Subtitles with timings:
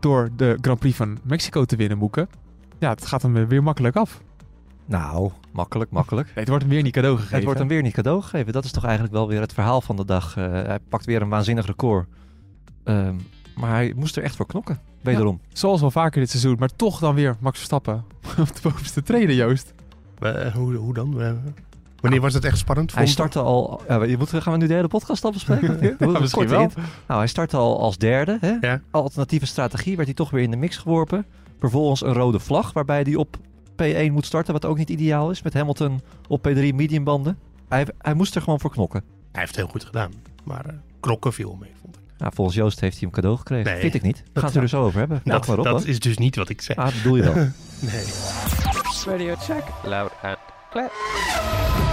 [0.00, 2.28] Door de Grand Prix van Mexico te winnen, Moeken.
[2.78, 4.20] Ja, het gaat hem weer makkelijk af.
[4.86, 6.26] Nou, makkelijk, makkelijk.
[6.26, 7.36] Nee, het wordt hem weer niet cadeau gegeven.
[7.36, 8.52] Het wordt hem weer niet cadeau gegeven.
[8.52, 10.36] Dat is toch eigenlijk wel weer het verhaal van de dag.
[10.36, 12.06] Uh, hij pakt weer een waanzinnig record.
[12.84, 13.20] Um,
[13.56, 15.40] maar hij moest er echt voor knokken, wederom.
[15.42, 18.04] Ja, zoals wel vaker dit seizoen, maar toch dan weer Max Verstappen
[18.38, 19.74] op de bovenste treden, Joost.
[20.22, 21.20] Uh, hoe, hoe dan?
[21.96, 22.94] Uh, wanneer was het echt spannend?
[22.94, 23.82] Hij startte al...
[23.88, 25.96] je moet, gaan we nu de hele podcast al bespreken?
[25.98, 26.70] ja, misschien wel.
[27.06, 28.38] Nou, hij startte al als derde.
[28.40, 28.56] Hè?
[28.60, 28.80] Ja.
[28.90, 31.26] Alternatieve strategie werd hij toch weer in de mix geworpen.
[31.58, 33.36] Vervolgens een rode vlag, waarbij hij op
[33.82, 35.42] P1 moet starten, wat ook niet ideaal is.
[35.42, 37.38] Met Hamilton op P3 mediumbanden.
[37.68, 39.00] Hij, hij moest er gewoon voor knokken.
[39.32, 40.12] Hij heeft het heel goed gedaan.
[40.44, 42.02] Maar uh, knokken viel mee, vond ik.
[42.18, 43.72] Nou, volgens Joost heeft hij hem cadeau gekregen.
[43.72, 44.22] Nee, Vind ik niet.
[44.32, 45.20] We gaan het er zo over hebben.
[45.24, 46.76] Dat, maar op, dat is dus niet wat ik zeg.
[46.76, 47.34] Ah, dat bedoel je wel.
[47.90, 48.04] nee.
[49.06, 49.64] Radio check.
[49.84, 50.38] Loud and
[50.70, 51.85] clear.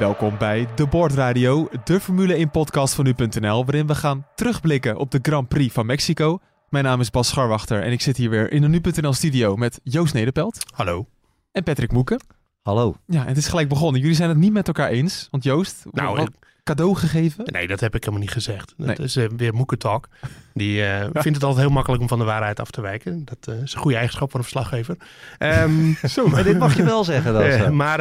[0.00, 5.10] Welkom bij De Boordradio, de Formule 1 podcast van nu.nl, waarin we gaan terugblikken op
[5.10, 6.38] de Grand Prix van Mexico.
[6.68, 9.80] Mijn naam is Bas Scharwachter en ik zit hier weer in de nu.nl studio met
[9.82, 10.58] Joost Nederpelt.
[10.74, 11.06] Hallo.
[11.52, 12.20] En Patrick Moeken.
[12.62, 12.94] Hallo.
[13.06, 14.00] Ja, en het is gelijk begonnen.
[14.00, 16.30] Jullie zijn het niet met elkaar eens, want Joost, nou, wat
[16.64, 17.44] cadeau gegeven?
[17.52, 18.74] Nee, dat heb ik helemaal niet gezegd.
[18.76, 20.08] Dat is uh, weer Moekentalk.
[20.54, 21.08] Die uh, ja.
[21.12, 23.24] vindt het altijd heel makkelijk om van de waarheid af te wijken.
[23.24, 24.96] Dat uh, is een goede eigenschap van een verslaggever.
[25.38, 27.76] Um, Zo, maar dit mag je wel zeggen dan.
[27.82, 28.00] maar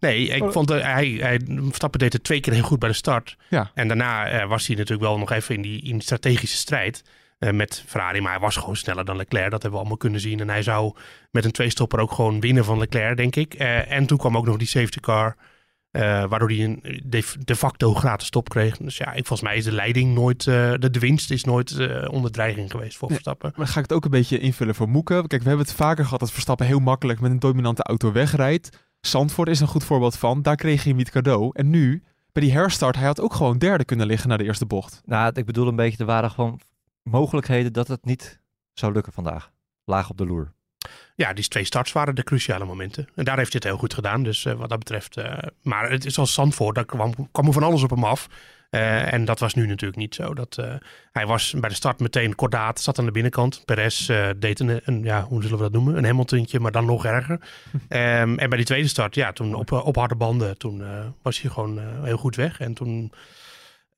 [0.00, 3.36] nee, ik vond hij, hij Verstappen deed het twee keer heel goed bij de start.
[3.48, 3.70] Ja.
[3.74, 7.02] En daarna was hij natuurlijk wel nog even in die, in die strategische strijd.
[7.38, 8.20] Uh, met Ferrari.
[8.20, 9.50] Maar hij was gewoon sneller dan Leclerc.
[9.50, 10.40] Dat hebben we allemaal kunnen zien.
[10.40, 10.94] En hij zou
[11.30, 13.60] met een tweestopper ook gewoon winnen van Leclerc, denk ik.
[13.60, 15.36] Uh, en toen kwam ook nog die safety car.
[15.92, 18.76] Uh, waardoor hij een de, de, facto gratis stop kreeg.
[18.76, 21.76] Dus ja, ik, volgens mij is de leiding nooit, de, de winst is nooit
[22.08, 23.52] onder dreiging geweest voor Verstappen.
[23.56, 25.26] Maar ga ik het ook een beetje invullen voor Moeken.
[25.26, 28.86] Kijk, we hebben het vaker gehad dat Verstappen heel makkelijk met een dominante auto wegrijdt.
[29.00, 30.42] Zandvoort is een goed voorbeeld van.
[30.42, 31.50] Daar kreeg hij hem niet cadeau.
[31.52, 34.66] En nu, bij die herstart, hij had ook gewoon derde kunnen liggen naar de eerste
[34.66, 35.02] bocht.
[35.04, 36.60] Nou, ik bedoel een beetje, er waren gewoon
[37.02, 38.40] mogelijkheden dat het niet
[38.72, 39.50] zou lukken vandaag.
[39.84, 40.55] Laag op de loer.
[41.14, 43.08] Ja, die twee starts waren de cruciale momenten.
[43.14, 44.22] En daar heeft hij het heel goed gedaan.
[44.22, 45.16] Dus uh, wat dat betreft.
[45.16, 48.28] Uh, maar het is als Zandvoort, daar kwam, kwam er van alles op hem af.
[48.70, 50.34] Uh, en dat was nu natuurlijk niet zo.
[50.34, 50.58] Dat,
[51.12, 53.62] hij was bij de start meteen kordaat, zat aan de binnenkant.
[53.64, 55.96] Perez deed een, een, ja, hoe zullen we dat noemen?
[55.96, 57.40] Een Hamiltontje, maar dan nog erger.
[57.88, 60.82] um, en bij die tweede start, ja, toen op, op harde banden, toen
[61.22, 62.60] was hij gewoon heel goed weg.
[62.60, 63.12] En toen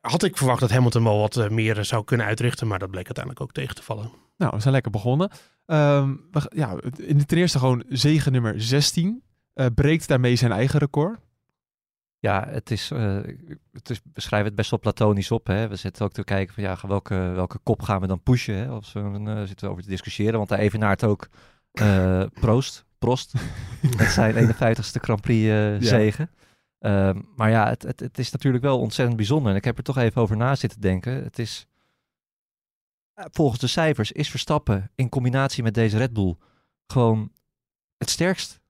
[0.01, 3.45] had ik verwacht dat Hamilton wel wat meer zou kunnen uitrichten, maar dat bleek uiteindelijk
[3.45, 4.11] ook tegen te vallen.
[4.37, 5.31] Nou, we zijn lekker begonnen.
[5.71, 9.23] Um, ja, in de ten eerste gewoon zegen nummer 16.
[9.55, 11.19] Uh, breekt daarmee zijn eigen record.
[12.19, 13.21] Ja, het is, uh,
[13.73, 15.47] het is, we schrijven het best wel platonisch op.
[15.47, 15.69] Hè?
[15.69, 18.55] We zitten ook te kijken van ja, welke, welke kop gaan we dan pushen?
[18.55, 18.75] Hè?
[18.75, 21.29] Of we, uh, zitten we over te discussiëren, want hij evenaart ook
[22.33, 23.33] Proost, Prost.
[23.99, 26.31] met zijn 51ste Grand Prix zegen.
[26.81, 29.51] Um, maar ja, het, het, het, is natuurlijk wel ontzettend bijzonder.
[29.51, 31.25] En ik heb er toch even over na zitten denken.
[31.25, 31.67] Het is,
[33.31, 36.37] volgens de cijfers, is Verstappen in combinatie met deze Red Bull
[36.87, 37.33] gewoon
[37.97, 38.61] het sterkst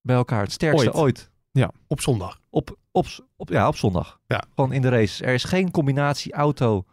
[0.00, 0.42] bij elkaar.
[0.42, 0.96] Het sterkste ooit.
[0.96, 1.30] ooit.
[1.50, 2.40] Ja, op zondag.
[2.50, 3.06] Op, op,
[3.36, 4.20] op, ja, op zondag.
[4.26, 4.44] Ja.
[4.54, 5.24] Gewoon in de race.
[5.24, 6.84] Er is geen combinatie auto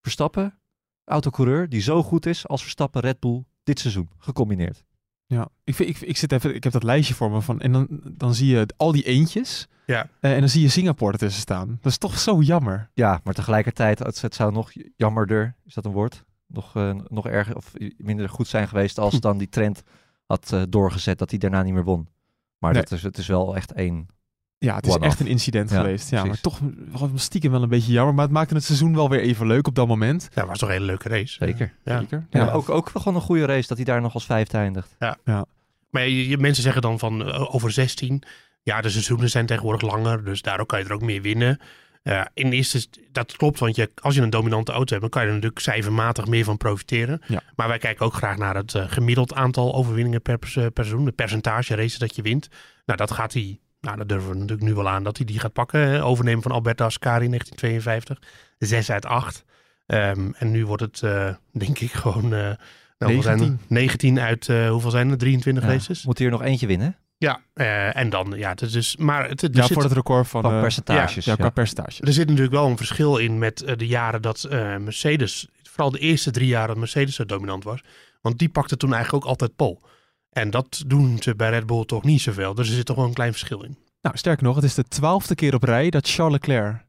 [0.00, 0.58] Verstappen,
[1.04, 4.84] autocoureur, die zo goed is als Verstappen Red Bull dit seizoen, gecombineerd.
[5.26, 7.72] Ja, ik, vind, ik, ik zit even, ik heb dat lijstje voor me van, en
[7.72, 9.68] dan, dan zie je al die eentjes.
[9.86, 10.08] Ja.
[10.20, 11.78] Uh, en dan zie je Singapore ertussen staan.
[11.82, 12.90] Dat is toch zo jammer.
[12.94, 16.24] Ja, maar tegelijkertijd, het, het zou nog jammerder, is dat een woord?
[16.52, 19.82] Nog, uh, nog erger of minder goed zijn geweest als dan die trend
[20.26, 22.08] had uh, doorgezet dat hij daarna niet meer won.
[22.58, 22.82] Maar nee.
[22.82, 24.06] dat is, het is wel echt één.
[24.58, 26.10] Ja, het is echt een incident ja, geweest.
[26.10, 26.60] Ja, maar toch
[27.14, 28.14] stiekem wel een beetje jammer.
[28.14, 30.28] Maar het maakte het seizoen wel weer even leuk op dat moment.
[30.34, 31.44] Ja, was toch een hele leuke race.
[31.44, 31.72] Zeker.
[31.84, 31.98] Ja.
[31.98, 32.26] Zeker.
[32.30, 32.52] Ja, ja.
[32.52, 34.96] ook, ook gewoon een goede race dat hij daar nog als vijfde eindigt.
[34.98, 35.16] Ja.
[35.24, 35.44] ja.
[35.90, 38.22] Maar je, je, mensen zeggen dan van uh, over 16.
[38.62, 40.24] Ja, de seizoenen zijn tegenwoordig langer.
[40.24, 41.60] Dus daardoor kan je er ook meer winnen.
[42.02, 45.22] Uh, in eerste, dat klopt, want je, als je een dominante auto hebt, dan kan
[45.22, 47.20] je er natuurlijk cijfermatig meer van profiteren.
[47.26, 47.42] Ja.
[47.56, 51.12] Maar wij kijken ook graag naar het uh, gemiddeld aantal overwinningen per, per seizoen, de
[51.12, 52.48] percentage races dat je wint.
[52.84, 55.38] Nou, dat gaat hij, nou, dat durven we natuurlijk nu wel aan dat hij die
[55.38, 56.02] gaat pakken.
[56.02, 58.18] Overnemen van Alberto Ascari in 1952,
[58.58, 59.44] 6 uit 8.
[59.86, 62.28] Um, en nu wordt het, uh, denk ik, gewoon.
[62.28, 62.56] nou,
[62.98, 63.22] 19.
[63.22, 65.18] Zijn 19 uit, hoeveel zijn er?
[65.18, 65.70] 23 ja.
[65.70, 66.04] races?
[66.04, 66.96] Moet hij er nog eentje winnen?
[67.24, 69.92] Ja, eh, en dan, ja, het is dus, maar het, er, Ja, zit, voor het
[69.92, 70.42] record van...
[70.42, 71.24] Van eh, percentages.
[71.24, 72.02] ja, Ja, qua percentage.
[72.02, 75.90] er zit natuurlijk wel een verschil in met eh, de jaren dat eh, Mercedes, vooral
[75.90, 77.80] de eerste drie jaar dat Mercedes zo dominant was,
[78.20, 79.80] want die pakte toen eigenlijk ook altijd pol.
[80.30, 82.54] En dat doen ze bij Red Bull toch niet zoveel.
[82.54, 83.76] Dus er zit toch wel een klein verschil in.
[84.02, 86.84] Nou, sterker nog, het is de twaalfde keer op rij dat Charles Leclerc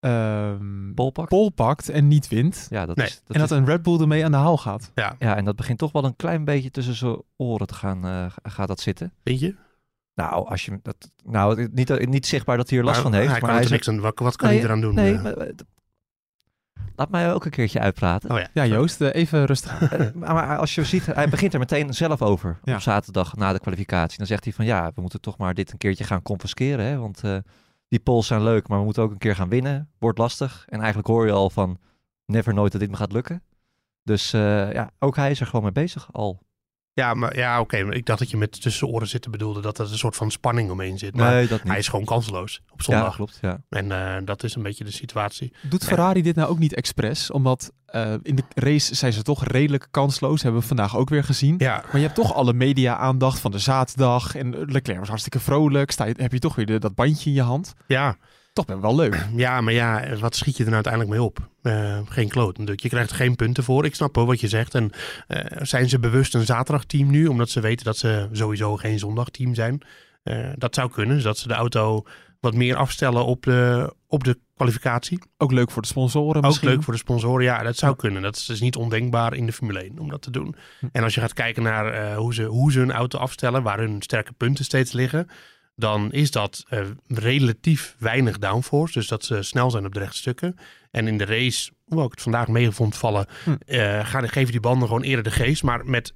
[0.00, 0.94] ehm
[1.28, 2.66] pole pakt en niet wint.
[2.70, 3.06] Ja, dat Nee.
[3.06, 4.90] is, dat en dat is- een Red Bull ermee aan de haal gaat.
[4.94, 8.04] Ja, ja, en dat begint toch wel een klein beetje tussen zijn oren te gaan,
[8.06, 9.12] eh, gaat dat zitten.
[9.22, 9.54] weet je?
[10.16, 13.30] Nou, als je dat, nou niet, niet zichtbaar dat hij er last Maar van heeft.
[13.30, 14.00] Hij maar kan er hij niks aan.
[14.00, 14.94] Wat, wat kan Nee, hij eraan doen?
[14.94, 15.52] Nee, Eh, maar, eh,
[16.96, 18.30] laat mij ook een keertje uitpraten.
[18.30, 18.48] oh ja.
[18.52, 20.14] Ja, Joost, eh, even rustig.
[20.14, 22.74] Maar, als je ziet, hij begint er meteen zelf over Ja.
[22.74, 24.18] op zaterdag na de kwalificatie.
[24.18, 26.84] Dan zegt hij van ja, we moeten toch maar dit een keertje gaan confisceren.
[26.84, 26.98] Hè?
[26.98, 27.36] Want eh,
[27.88, 29.90] die polls zijn leuk, maar we moeten ook een keer gaan winnen.
[29.98, 30.64] Wordt lastig.
[30.68, 31.78] En eigenlijk hoor je al van
[32.26, 33.42] never nooit dat dit me gaat lukken.
[34.02, 36.40] Dus eh, ja, ook hij is er gewoon mee bezig al.
[36.96, 37.76] Ja, maar ja, oké.
[37.76, 40.70] ik dacht dat je met tussen oren zitten bedoelde dat er een soort van spanning
[40.70, 41.16] omheen zit.
[41.16, 41.68] Maar nee, dat niet.
[41.68, 43.14] hij is gewoon kansloos op ja, zondag.
[43.14, 43.38] klopt.
[43.40, 43.60] Ja.
[43.68, 45.52] En eh, dat is een beetje de situatie.
[45.62, 47.30] Doet Ferrari dit nou ook niet expres?
[47.30, 50.42] Omdat eh, in de race zijn ze toch redelijk kansloos.
[50.42, 51.54] Hebben we vandaag ook weer gezien.
[51.58, 54.34] Ja, Maar je hebt toch alle media-aandacht van de zaterdag.
[54.34, 55.90] En Leclerc was hartstikke vrolijk.
[55.90, 57.74] Sta je, heb je toch weer de- dat bandje in je hand.
[57.86, 58.16] ja,
[58.56, 59.26] Toch ben wel leuk.
[59.44, 61.48] ja, maar ja, wat schiet je er nou uiteindelijk mee op?
[61.62, 62.80] Eh, geen kloot natuurlijk.
[62.80, 63.84] Je krijgt er geen punten voor.
[63.84, 64.74] Ik snap wel wat je zegt.
[64.74, 64.90] En
[65.26, 67.26] eh, zijn ze bewust een zaterdagteam nu?
[67.26, 69.82] Omdat ze weten dat ze sowieso geen zondagteam zijn.
[70.22, 71.20] Eh, dat zou kunnen.
[71.20, 72.06] Zodat ze de auto
[72.40, 75.18] wat meer afstellen op de, op de kwalificatie.
[75.36, 76.68] Ook leuk voor de sponsoren Ook misschien.
[76.68, 77.44] leuk voor de sponsoren.
[77.44, 78.22] Ja, dat zou kunnen.
[78.22, 80.56] Dat is dus niet ondenkbaar in de Formule 1 om dat te doen.
[80.80, 80.86] Hm.
[80.92, 84.02] En als je gaat kijken naar hoe, ze, hoe ze hun auto afstellen, waar hun
[84.02, 85.28] sterke punten steeds liggen,
[85.76, 88.92] dan is dat eh, relatief weinig downforce.
[88.92, 90.56] Dus dat ze snel zijn op de rechte stukken.
[90.90, 93.56] En in de race, hoewel ik het vandaag mee vond vallen, Hm.
[94.02, 95.62] gaan, geven die banden gewoon eerder de geest.
[95.62, 96.14] Maar met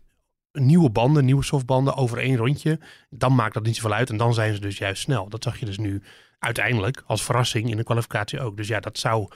[0.52, 2.80] nieuwe banden, nieuwe softbanden over één rondje,
[3.10, 4.10] dan maakt dat niet zoveel uit.
[4.10, 5.28] En dan zijn ze dus juist snel.
[5.28, 6.02] Dat zag je dus nu
[6.38, 8.56] uiteindelijk als verrassing in de kwalificatie ook.
[8.56, 9.28] Dus ja, dat zou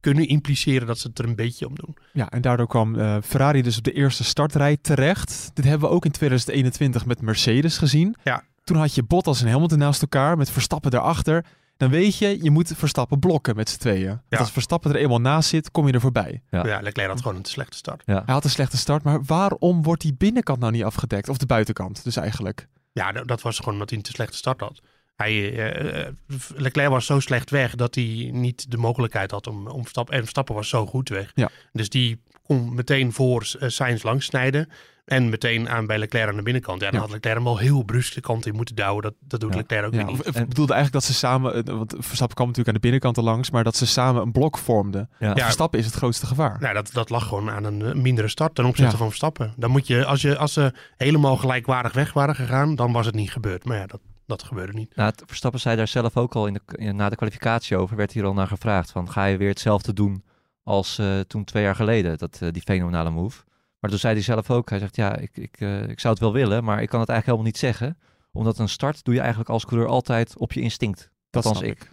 [0.00, 1.96] kunnen impliceren dat ze het er een beetje om doen.
[2.12, 5.50] Ja, en daardoor kwam eh, Ferrari dus op de eerste startrij terecht.
[5.54, 8.16] Dit hebben we ook in 2021 met Mercedes gezien.
[8.24, 8.44] Ja.
[8.70, 11.44] Toen had je Bottas en Hamilton naast elkaar met Verstappen erachter.
[11.76, 14.06] Dan weet je, je moet Verstappen blokken met z'n tweeën.
[14.08, 14.38] Want Ja.
[14.38, 16.42] Als Verstappen er eenmaal naast zit, kom je er voorbij.
[16.50, 16.66] Ja.
[16.66, 18.02] Ja, Leclerc had gewoon een te slechte start.
[18.06, 21.28] Hij had een slechte start, maar waarom wordt die binnenkant nou niet afgedekt?
[21.28, 22.66] Of de buitenkant dus eigenlijk.
[22.92, 24.80] Ja, dat, dat was gewoon omdat hij een te slechte start had.
[25.20, 26.12] Hij, eh, eh,
[26.54, 30.14] Leclerc was zo slecht weg dat hij niet de mogelijkheid had om, om Verstappen.
[30.14, 31.30] En Verstappen was zo goed weg.
[31.34, 31.48] Ja.
[31.72, 34.68] Dus die kon meteen voor uh, Sainz langs snijden.
[35.04, 36.80] En meteen aan bij Leclerc aan de binnenkant.
[36.80, 37.00] Ja, dan Ja.
[37.00, 39.02] had Leclerc hem wel heel brusk de kant in moeten douwen.
[39.02, 39.56] Dat, dat doet Ja.
[39.58, 40.26] Leclerc ook Ja, niet.
[40.26, 43.22] ik bedoelde eigenlijk dat ze samen, eh, want Verstappen kwam natuurlijk aan de binnenkant er
[43.22, 45.10] langs, maar dat ze samen een blok vormden.
[45.18, 45.34] Ja.
[45.36, 46.56] Verstappen is het grootste gevaar.
[46.60, 49.52] Nou, dat, dat lag gewoon aan een eh, mindere start ten opzichte van Verstappen.
[49.56, 53.14] Dan moet je, als, je, als ze helemaal gelijkwaardig weg waren gegaan, dan was het
[53.14, 53.64] niet gebeurd.
[53.64, 54.00] Maar ja, dat,
[54.30, 54.96] dat gebeurde niet.
[54.96, 57.96] Nou, het- Verstappen zei daar zelf ook al in de, in- na de kwalificatie over.
[57.96, 60.24] Werd hier al naar gevraagd van ga je weer hetzelfde doen
[60.62, 62.18] als eh, toen twee jaar geleden.
[62.18, 63.42] Dat, eh, die fenomenale move.
[63.80, 64.70] Maar toen zei hij zelf ook.
[64.70, 67.08] Hij zegt ja, ik, ik, eh, ik zou het wel willen, maar ik kan het
[67.08, 67.98] eigenlijk helemaal niet zeggen.
[68.32, 71.10] Omdat een start doe je eigenlijk als coureur altijd op je instinct.
[71.30, 71.82] dat althans snap ik.
[71.82, 71.90] ik.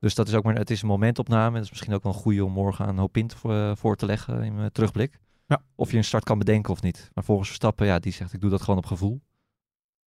[0.00, 1.46] Dus dat is ook maar, het is een momentopname.
[1.46, 3.96] En dat is misschien ook wel een goede om morgen een hoop pint voor, voor
[3.96, 5.18] te leggen in mijn terugblik.
[5.46, 5.62] Ja.
[5.74, 7.10] Of je een start kan bedenken of niet.
[7.14, 9.20] Maar volgens Verstappen, ja, die zegt ik doe dat gewoon op gevoel.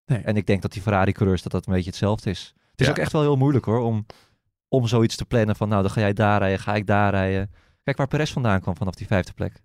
[0.10, 0.20] Nee.
[0.22, 2.54] En ik denk dat die Ferrari-coureurs dat dat een beetje hetzelfde is.
[2.72, 2.92] Het is Ja.
[2.92, 4.06] ook echt wel heel moeilijk hoor, om,
[4.68, 7.52] om zoiets te plannen van nou, dan ga jij daar rijden, ga ik daar rijden.
[7.84, 9.62] Kijk waar Perez vandaan kwam vanaf die vijfde plek.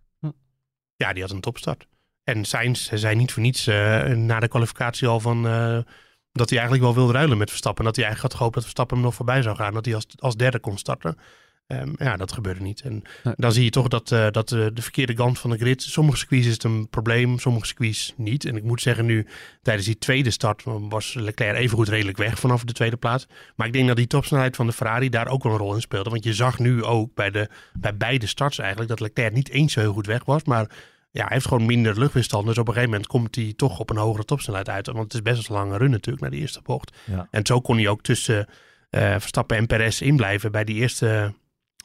[0.96, 1.86] Ja, die had een topstart.
[2.24, 5.46] En Sainz zei niet voor niets eh, na de kwalificatie al van...
[5.46, 5.78] eh,
[6.32, 7.80] dat hij eigenlijk wel wilde ruilen met Verstappen.
[7.80, 9.72] En dat hij eigenlijk had gehoopt dat Verstappen hem nog voorbij zou gaan.
[9.74, 11.18] Dat hij als, als derde kon starten.
[11.66, 12.80] Ehm, ja, dat gebeurde niet.
[12.80, 13.34] En Nee.
[13.36, 15.82] dan zie je toch dat, eh, dat eh, de verkeerde kant van de grid...
[15.82, 18.44] Sommige squeeze is het een probleem, sommige squeeze niet.
[18.44, 19.26] En ik moet zeggen nu,
[19.62, 20.62] tijdens die tweede start...
[20.64, 23.26] was Leclerc evengoed redelijk weg vanaf de tweede plaats.
[23.56, 25.80] Maar ik denk dat die topsnelheid van de Ferrari daar ook wel een rol in
[25.80, 26.10] speelde.
[26.10, 28.88] Want je zag nu ook bij, de, bij beide starts eigenlijk...
[28.88, 30.68] dat Leclerc niet eens zo heel goed weg was, maar
[31.10, 32.46] ja, hij heeft gewoon minder luchtweerstand.
[32.46, 34.86] Dus op een gegeven moment komt hij toch op een hogere topsnelheid uit.
[34.86, 36.96] Want het is best een lange run natuurlijk naar die eerste bocht.
[37.04, 37.28] Ja.
[37.30, 38.46] En zo kon hij ook tussen
[38.90, 41.34] eh, Verstappen en Perez inblijven bij die eerste,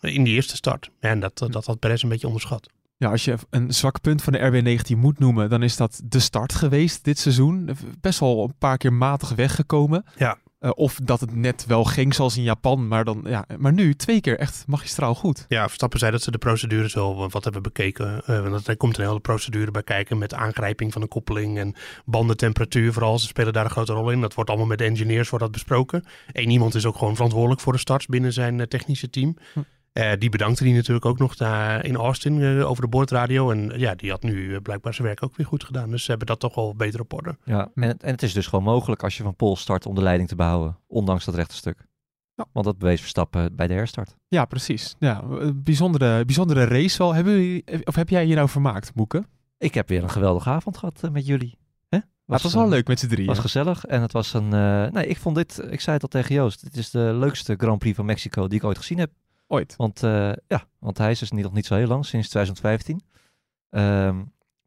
[0.02, 0.90] in die eerste start.
[1.00, 2.70] En dat, dat had Perez een beetje onderschat.
[2.98, 6.20] Ja, als je een zwak punt van de RB19 moet noemen, dan is dat de
[6.20, 7.70] start geweest dit seizoen.
[8.02, 10.06] Best wel een paar keer matig weggekomen.
[10.18, 10.38] Ja.
[10.60, 13.96] Eh, of dat het net wel ging zoals in Japan, maar, dan, ja, maar nu
[13.96, 15.46] twee keer echt magistraal goed.
[15.48, 18.26] Ja, Verstappen zei dat ze de procedures wel wat hebben bekeken.
[18.26, 21.76] Eh, want er komt een hele procedure bij kijken met aangrijping van de koppeling en
[22.06, 23.20] bandentemperatuur vooral.
[23.20, 24.22] Ze spelen daar een grote rol in.
[24.22, 26.04] Dat wordt allemaal met de engineers wordt dat besproken.
[26.32, 29.38] Eén iemand is ook gewoon verantwoordelijk voor de starts binnen zijn eh, technische team.
[29.54, 29.60] Hm.
[29.94, 33.52] Eh, die bedankte hij natuurlijk ook nog daar in Austin eh, over de boordradio.
[33.52, 35.90] En ja, die had nu eh, blijkbaar zijn werk ook weer goed gedaan.
[35.90, 37.38] Dus ze hebben dat toch wel beter op orde.
[37.44, 39.96] Ja, en, het- en het is dus gewoon mogelijk als je van Pol start om
[39.96, 41.88] de leiding te behouden, ondanks dat rechte stuk.
[42.36, 42.46] Ja.
[42.52, 44.16] Want dat bewees Verstappen bij de herstart.
[44.28, 44.96] Ja, precies.
[45.00, 45.24] Ja,
[45.56, 47.14] bijzondere, bijzondere race wel.
[47.14, 49.24] Hebben jullie, of heb jij je nou vermaakt, Moeke?
[49.58, 51.58] Ik heb weer een geweldige avond gehad eh, met jullie.
[51.90, 51.98] Hè?
[51.98, 53.28] Maar het was wel leuk met z'n drieën.
[53.28, 54.54] was gezellig en het was een...
[54.54, 57.56] eh, nee, ik vond dit, ik zei het al tegen Joost, dit is de leukste
[57.58, 59.12] Grand Prix van Mexico die ik ooit gezien heb.
[59.52, 59.74] Ooit.
[59.78, 63.02] Want eh, ja, want hij is dus niet, nog niet zo heel lang, sinds 2015.
[63.70, 64.18] Ehm,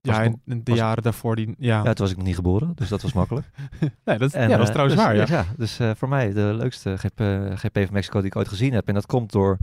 [0.01, 1.55] Ja, en de was- jaren daarvoor die...
[1.59, 3.47] Ja, ja, toen was ik nog niet geboren, dus dat was makkelijk.
[4.05, 5.25] nee, dat, En, ja, dat is eh, trouwens dus, waar, ja.
[5.29, 7.21] Ja, dus eh, voor mij de leukste GP,
[7.59, 8.89] GP van Mexico die ik ooit gezien heb.
[8.89, 9.59] En dat komt door...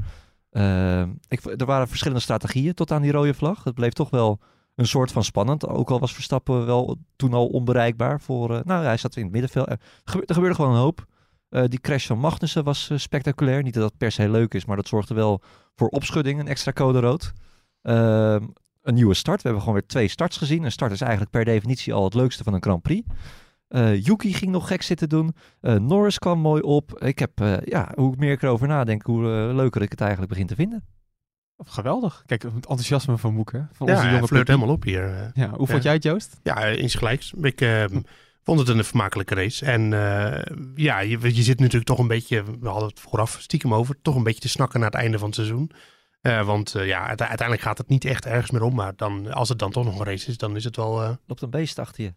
[0.50, 3.64] eh, ik, er waren verschillende strategieën tot aan die rode vlag.
[3.64, 4.40] Het bleef toch wel
[4.76, 5.68] een soort van spannend.
[5.68, 8.62] Ook al was Verstappen wel toen al onbereikbaar voor...
[8.66, 9.68] nou, hij zat in het middenveld.
[9.70, 9.80] Er,
[10.26, 11.06] er gebeurde gewoon een hoop.
[11.50, 13.64] Eh, die crash van Magnussen was eh, spectaculair.
[13.64, 15.42] Niet dat dat per se leuk is, maar dat zorgde wel
[15.76, 16.40] voor opschudding.
[16.40, 17.32] Een extra code rood.
[17.82, 18.44] Ehm,
[18.82, 19.36] een nieuwe start.
[19.38, 20.64] We hebben gewoon weer twee starts gezien.
[20.64, 23.08] Een start is eigenlijk per definitie al het leukste van een Grand Prix.
[23.68, 25.36] Eh, Yuki ging nog gek zitten doen.
[25.62, 27.00] Eh, Norris kwam mooi op.
[27.04, 30.48] Ik heb, eh, ja, hoe meer ik erover nadenk, hoe leuker ik het eigenlijk begin
[30.48, 30.86] te vinden.
[31.66, 32.24] Geweldig.
[32.26, 33.68] Kijk, het enthousiasme van Moeke.
[33.72, 34.52] Van Ja, onze hij jonge flirt puppy.
[34.52, 35.32] helemaal op hier.
[35.34, 36.40] Ja, hoe vond jij het, Joost?
[36.44, 37.34] Ja, insgelijks.
[37.42, 37.84] Ik eh,
[38.44, 39.66] vond het een vermakelijke race.
[39.66, 43.74] En eh, ja, je, je zit natuurlijk toch een beetje, we hadden het vooraf stiekem
[43.74, 45.72] over, toch een beetje te snakken naar het einde van het seizoen.
[46.22, 48.76] Eh, want eh, ja, uite- uiteindelijk gaat het niet echt ergens meer om.
[48.76, 51.04] Maar dan, als het dan toch nog een race is, dan is het wel...
[51.04, 52.14] eh, Loopt een beest achter je.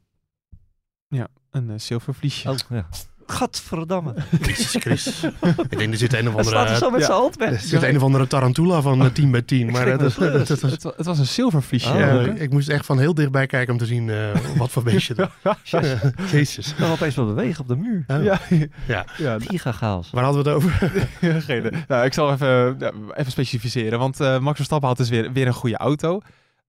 [1.50, 2.50] Een uh, zilvervliesje.
[2.50, 2.88] Oh, ja.
[3.26, 4.14] Gadverdamme.
[4.42, 5.22] Jezus Chris.
[5.70, 6.78] ik denk, er zit een of Hij slaat er andere...
[6.78, 7.06] zo met ja.
[7.06, 9.70] zijn hand Er zit een of andere tarantula van eh, 10 bij 10.
[9.70, 10.32] Maar eh, me dat, slus.
[10.32, 11.88] dat, dat was- het, wa- het was een zilvervliesje.
[11.92, 12.30] Oh, ja, Moeke.
[12.38, 14.16] ik moest echt van heel dichtbij kijken om te zien eh,
[14.56, 15.30] wat voor beestje dat
[16.32, 16.68] Jezus.
[16.68, 18.04] Ik kan opeens wel bewegen op de muur.
[18.06, 18.22] Oh.
[18.24, 18.40] Ja,
[18.86, 19.04] Ja.
[19.16, 20.10] ja, Giga chaos.
[20.10, 20.90] Waar hadden we het over?
[21.46, 21.72] Geen.
[21.88, 23.98] Nou, ik zal even, ja, even specificeren.
[23.98, 26.20] Want eh, Max Verstappen had dus weer, weer een goede auto.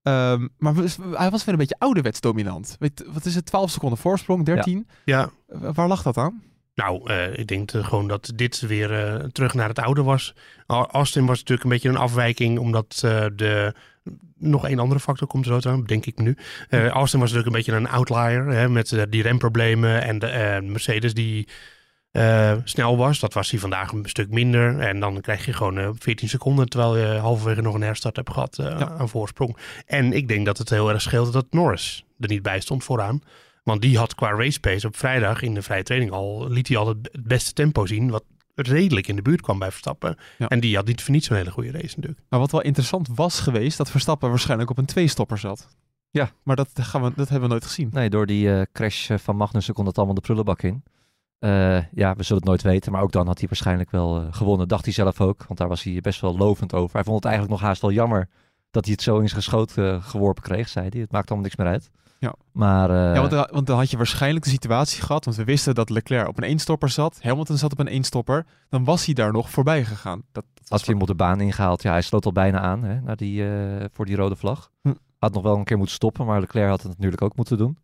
[0.03, 0.74] Ehm, maar
[1.12, 2.75] hij was weer een beetje ouderwets dominant.
[2.79, 3.45] Weet, wat is het?
[3.45, 4.88] 12 seconden voorsprong, 13?
[5.05, 6.41] ja, Waar lag dat aan?
[6.75, 10.36] Nou, eh, ik denk gewoon dat dit weer eh, terug naar het oude was.
[10.67, 13.74] Au- Austin was natuurlijk een beetje een afwijking, omdat eh, de...
[14.38, 16.38] Nog één andere factor komt er zo aan, denk ik nu.
[16.69, 20.62] Eh, Austin was natuurlijk een beetje een outlier, hè, met die remproblemen en de eh,
[20.62, 21.48] Mercedes die
[22.13, 23.20] eh, snel was.
[23.20, 24.79] Dat was hij vandaag een stuk minder.
[24.79, 28.32] En dan krijg je gewoon eh, 14 seconden, terwijl je halverwege nog een herstart hebt
[28.32, 28.89] gehad eh, Ja.
[28.89, 29.58] aan voorsprong.
[29.86, 33.22] En ik denk dat het heel erg scheelde dat Norris er niet bij stond vooraan.
[33.63, 36.77] Want die had qua race pace op vrijdag in de vrije training al, liet hij
[36.77, 38.24] al het het beste tempo zien, wat
[38.55, 40.17] redelijk in de buurt kwam bij Verstappen.
[40.38, 40.48] Ja.
[40.48, 42.22] En die had niet voor niets zo'n hele goede race natuurlijk.
[42.29, 45.67] Maar wat wel interessant was geweest, dat Verstappen waarschijnlijk op een tweestopper zat.
[46.10, 46.32] Ja.
[46.43, 47.89] Maar dat, gaan we, dat hebben we nooit gezien.
[47.91, 50.84] Nee, door die eh, crash van Magnussen kon het allemaal de prullenbak in.
[51.43, 52.91] Eh, ja, we zullen het nooit weten.
[52.91, 54.67] Maar ook dan had hij waarschijnlijk wel eh, gewonnen.
[54.67, 55.43] Dacht hij zelf ook.
[55.47, 56.93] Want daar was hij best wel lovend over.
[56.95, 58.29] Hij vond het eigenlijk nog haast wel jammer
[58.71, 61.01] dat hij het zo in zijn geschoot eh, geworpen kreeg, zei hij.
[61.01, 61.89] Het maakt allemaal niks meer uit.
[62.19, 62.33] Ja.
[62.51, 65.75] Maar Ja, want, dan- want dan had je waarschijnlijk de situatie gehad, want we wisten
[65.75, 69.31] dat Leclerc op een eenstopper zat, Hamilton zat op een eenstopper, dan was hij daar
[69.31, 70.21] nog voorbij gegaan.
[70.31, 71.81] Dat, had hij hem op de baan ingehaald.
[71.81, 73.45] Ja, hij sloot al bijna aan hè, naar die,
[73.91, 74.69] voor die rode vlag.
[74.81, 74.93] Hm.
[75.17, 77.77] Had nog wel een keer moeten stoppen, maar Leclerc had het natuurlijk ook moeten doen.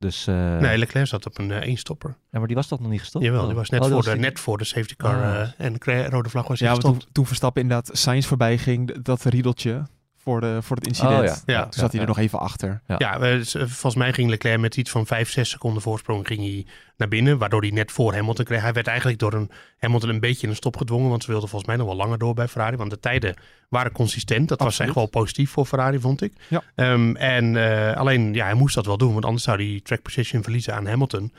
[0.00, 2.16] Dus, eh, Nee, Leclerc zat op een eh, eenstopper.
[2.30, 3.24] ja, maar die was toch nog niet gestopt?
[3.24, 3.46] Jawel, Oh.
[3.46, 5.40] die was net, Oh, voor, was de, die- net voor de safety car Ah.
[5.40, 7.00] eh, en de rode vlag was hij ja, gestopt.
[7.00, 9.86] toen, toen Verstappen inderdaad Sainz voorbij ging, dat riedeltje
[10.22, 11.18] voor, de, voor het incident.
[11.18, 11.36] Oh, ja.
[11.46, 12.80] Ja, toen zat hij er nog even achter.
[12.86, 12.94] Ja.
[12.98, 16.66] Ja, eh, volgens mij ging Leclerc met iets van 5, 6 seconden voorsprong ging hij
[16.96, 17.38] naar binnen.
[17.38, 18.62] Waardoor hij net voor Hamilton kreeg.
[18.62, 21.08] Hij werd eigenlijk door een, Hamilton een beetje in een stop gedwongen.
[21.08, 22.76] Want ze wilden volgens mij nog wel langer door bij Ferrari.
[22.76, 23.34] Want de tijden
[23.68, 24.48] waren consistent.
[24.48, 26.32] Dat was echt wel positief voor Ferrari, vond ik.
[26.48, 26.62] Ja.
[26.74, 29.12] Ehm, en eh, alleen, ja, hij moest dat wel doen.
[29.12, 31.32] Want anders zou hij track position verliezen aan Hamilton.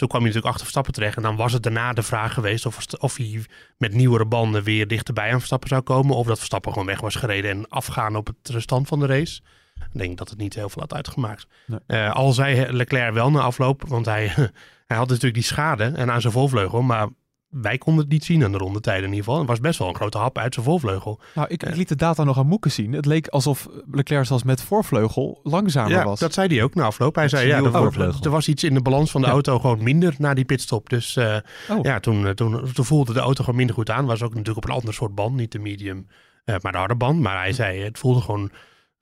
[0.00, 1.16] Toen kwam hij natuurlijk achter Verstappen terecht.
[1.16, 3.44] En dan was het daarna de vraag geweest of, of hij
[3.76, 6.16] met nieuwere banden weer dichterbij aan Verstappen zou komen.
[6.16, 9.40] Of dat Verstappen gewoon weg was gereden en afgaan op het restant van de race.
[9.74, 11.46] Ik denk dat het niet heel veel had uitgemaakt.
[11.66, 11.78] Nee.
[11.86, 14.26] Eh, al zei Leclerc wel na afloop, want hij,
[14.90, 16.82] hij had natuurlijk die schade en aan zijn voorvleugel.
[16.82, 17.08] Maar
[17.50, 19.38] wij konden het niet zien aan de rondetijden in ieder geval.
[19.38, 21.20] Het was best wel een grote hap uit zijn voorvleugel.
[21.34, 21.76] Nou, ik, ik Ja.
[21.76, 22.92] liet de data nog aan Moeken zien.
[22.92, 26.20] Het leek alsof Leclerc zelfs met voorvleugel langzamer Ja, was.
[26.20, 27.14] dat zei hij ook na afloop.
[27.14, 28.24] Hij zei, ja, er, voorvleugel.
[28.24, 29.32] er was iets in de balans van de Ja.
[29.32, 30.88] auto gewoon minder na die pitstop.
[30.90, 31.36] Dus eh,
[31.70, 31.78] Oh.
[31.82, 34.06] ja, toen, eh, toen, toen voelde de auto gewoon minder goed aan.
[34.06, 35.36] Was ook natuurlijk op een ander soort band.
[35.36, 36.06] Niet de medium,
[36.44, 37.20] eh, maar de harde band.
[37.20, 38.50] Maar hij zei, het voelde gewoon,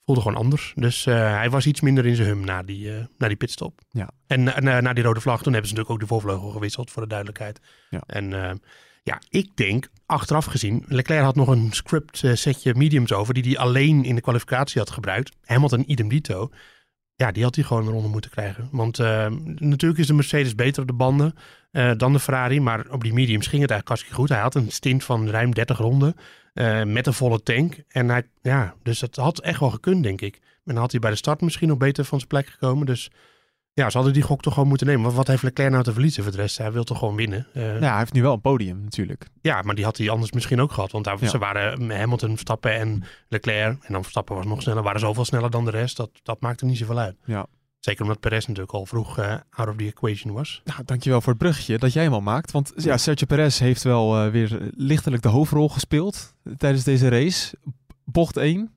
[0.08, 0.72] voelde gewoon anders.
[0.74, 3.80] Dus eh, hij was iets minder in zijn hum na die, eh, na die pitstop.
[3.90, 4.10] Ja.
[4.26, 6.90] En eh, na, na die rode vlag, toen hebben ze natuurlijk ook de voorvleugel gewisseld,
[6.90, 7.60] voor de duidelijkheid.
[7.90, 8.02] Ja.
[8.06, 8.60] En
[9.02, 13.58] ja, ik denk, achteraf gezien, Leclerc had nog een script setje mediums over, die hij
[13.58, 15.36] alleen in de kwalificatie had gebruikt.
[15.44, 16.50] Hamilton idem dito.
[17.14, 18.68] ja, die had hij gewoon eronder moeten krijgen.
[18.72, 18.98] Want
[19.58, 21.34] natuurlijk is de Mercedes beter op de banden
[21.70, 22.60] eh, dan de Ferrari.
[22.60, 24.28] Maar op die mediums ging het eigenlijk hartstikke goed.
[24.28, 26.14] Hij had een stint van ruim 30 ronden
[26.54, 27.82] eh, met een volle tank.
[27.88, 30.34] En hij, ja, dus dat had echt wel gekund, denk ik.
[30.34, 32.86] En dan had hij bij de start misschien nog beter van zijn plek gekomen.
[32.86, 33.10] Dus
[33.72, 35.02] ja, ze hadden die gok toch gewoon moeten nemen.
[35.02, 36.58] Want wat heeft Leclerc nou te verliezen voor de rest?
[36.58, 37.46] Hij wil toch gewoon winnen?
[37.52, 39.26] Eh, Ja, hij heeft nu wel een podium natuurlijk.
[39.42, 40.92] ja, maar die had hij anders misschien ook gehad.
[40.92, 41.28] Want daar, Ja.
[41.28, 43.84] ze waren Hamilton, Verstappen en Leclerc.
[43.84, 44.82] En dan Verstappen was nog sneller.
[44.82, 45.96] Waren zoveel sneller dan de rest.
[45.96, 47.16] Dat, dat maakte niet zoveel uit.
[47.24, 47.46] Ja.
[47.78, 50.62] Zeker omdat Perez natuurlijk al vroeg eh, out of the equation was.
[50.64, 52.50] Nou, dankjewel voor het bruggetje dat jij hem al maakt.
[52.50, 57.56] Want ja, Sergio Perez heeft wel eh, weer lichtelijk de hoofdrol gespeeld tijdens deze race.
[58.04, 58.72] Bocht 1,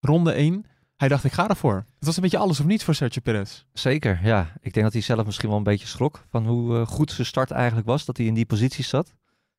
[0.00, 0.64] ronde 1.
[1.00, 1.74] Hij dacht, ik ga ervoor.
[1.74, 3.64] Het was een beetje alles of niets voor Sergio Perez.
[3.72, 4.52] Zeker, ja.
[4.60, 7.26] Ik denk dat hij zelf misschien wel een beetje schrok van hoe eh, goed zijn
[7.26, 8.04] start eigenlijk was.
[8.04, 9.14] Dat hij in die positie zat.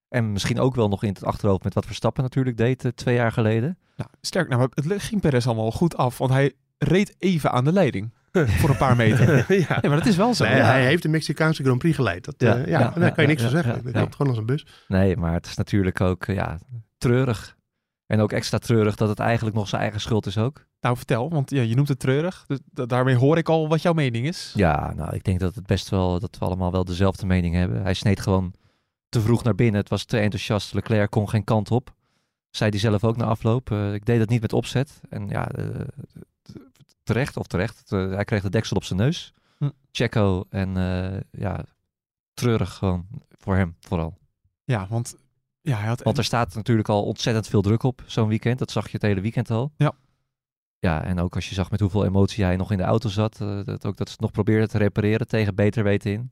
[0.10, 3.16] En misschien ook wel nog in het achterhoofd met wat Verstappen natuurlijk deed eh, twee
[3.16, 3.78] jaar geleden.
[3.96, 6.18] Nou, sterk, nou, maar het ging Perez allemaal goed af.
[6.18, 8.14] Want hij reed even aan de leiding.
[8.60, 9.28] voor een paar meter.
[9.38, 9.46] ja.
[9.82, 10.44] Nee, maar dat is wel zo.
[10.44, 10.64] Nee, Ja.
[10.66, 12.26] Hij heeft de Mexicaanse Grand Prix geleid.
[12.26, 13.82] Dat, Ja, ja, ja, ja, daar ja, kan je niks ja, van zeggen.
[13.86, 14.66] ja, Dat gewoon als een bus.
[14.88, 16.58] Nee, maar het is natuurlijk ook eh, ja,
[16.98, 17.56] treurig.
[18.06, 20.66] En ook extra treurig dat het eigenlijk nog zijn eigen schuld is ook.
[20.82, 22.44] Nou, vertel, want ja, je noemt het treurig.
[22.48, 24.52] Dus da- daarmee hoor ik al wat jouw mening is.
[24.56, 27.82] Ja, nou, ik denk dat het best wel dat we allemaal wel dezelfde mening hebben.
[27.82, 28.54] Hij sneed gewoon
[29.10, 29.80] te vroeg naar binnen.
[29.82, 30.74] Het was te enthousiast.
[30.74, 31.94] Leclerc kon geen kant op.
[32.50, 33.72] Zei hij zelf ook na afloop.
[33.72, 35.02] Eh, ik deed dat niet met opzet.
[35.10, 35.66] En ja, eh,
[37.14, 37.92] terecht of terecht.
[37.92, 39.34] eh, hij kreeg de deksel op zijn neus.
[39.58, 39.70] Hm.
[39.92, 41.66] Checo en eh, ja,
[42.34, 44.18] treurig gewoon voor hem vooral.
[44.64, 45.16] Ja, want
[45.62, 46.02] ja, hij had...
[46.04, 48.60] Want er staat natuurlijk al ontzettend veel druk op zo'n weekend.
[48.60, 49.72] Dat zag je het hele weekend al.
[49.78, 49.94] Ja.
[50.80, 53.42] Ja, en ook als je zag met hoeveel emotie hij nog in de auto zat.
[53.42, 56.32] eh, dat ook dat ze het nog probeerde te repareren tegen beter weten in.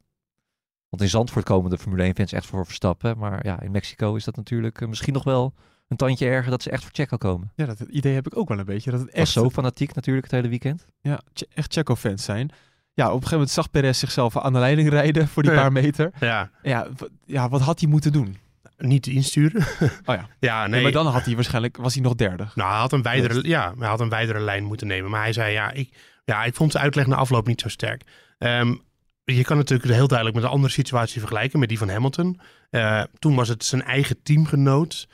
[0.89, 3.17] Want in Zandvoort komen de Formule 1-fans echt voor Verstappen.
[3.17, 5.53] Maar ja, in Mexico is dat natuurlijk misschien nog wel
[5.89, 7.51] een tandje erger dat ze echt voor Checo komen.
[7.55, 8.91] Ja, dat idee heb ik ook wel een beetje.
[8.91, 10.85] Dat het Was echt, zo fanatiek natuurlijk het hele weekend.
[11.01, 11.19] ja,
[11.53, 12.49] echt Checo-fans zijn.
[12.93, 15.57] Ja, op een gegeven moment zag Perez zichzelf aan de leiding rijden voor die Ja.
[15.61, 16.11] paar meter.
[16.19, 16.87] Ja, Ja,
[17.25, 18.37] ja, wat had hij moeten doen?
[18.77, 19.61] niet insturen.
[20.05, 20.27] Oh ja.
[20.39, 20.69] Ja, nee.
[20.69, 22.47] Nee, maar dan had hij waarschijnlijk, was hij nog derde.
[22.55, 25.09] Nou, hij had een wijdere, ja, hij had een wijdere lijn moeten nemen.
[25.09, 28.03] Maar hij zei, ja, ik, ja, ik vond zijn uitleg na afloop niet zo sterk.
[28.37, 28.75] Ehm,
[29.23, 32.39] je kan natuurlijk heel duidelijk met een andere situatie vergelijken, met die van Hamilton.
[32.69, 35.07] Eh, toen was het zijn eigen teamgenoot.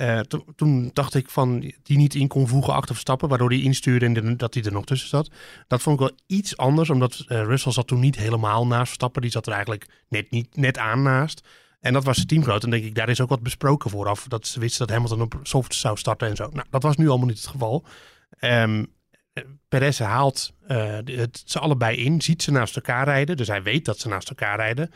[0.00, 3.60] Eh, to- toen dacht ik van, die niet in kon voegen achter Verstappen, waardoor hij
[3.60, 5.30] instuurde en de- dat hij er nog tussen zat.
[5.66, 9.22] Dat vond ik wel iets anders, omdat eh, Russell zat toen niet helemaal naast Verstappen.
[9.22, 11.48] Die zat er eigenlijk net, niet, net aan naast.
[11.80, 12.64] En dat was zijn teamgenoot.
[12.64, 14.24] En denk ik, daar is ook wat besproken vooraf.
[14.28, 16.48] Dat ze wisten dat Hamilton op soft zou starten en zo.
[16.52, 17.84] Nou, dat was nu allemaal niet het geval.
[18.30, 18.80] Eh,
[19.68, 23.36] Perez haalt de- het, ze allebei in, ziet ze naast elkaar rijden.
[23.36, 24.90] Dus hij weet dat ze naast elkaar rijden.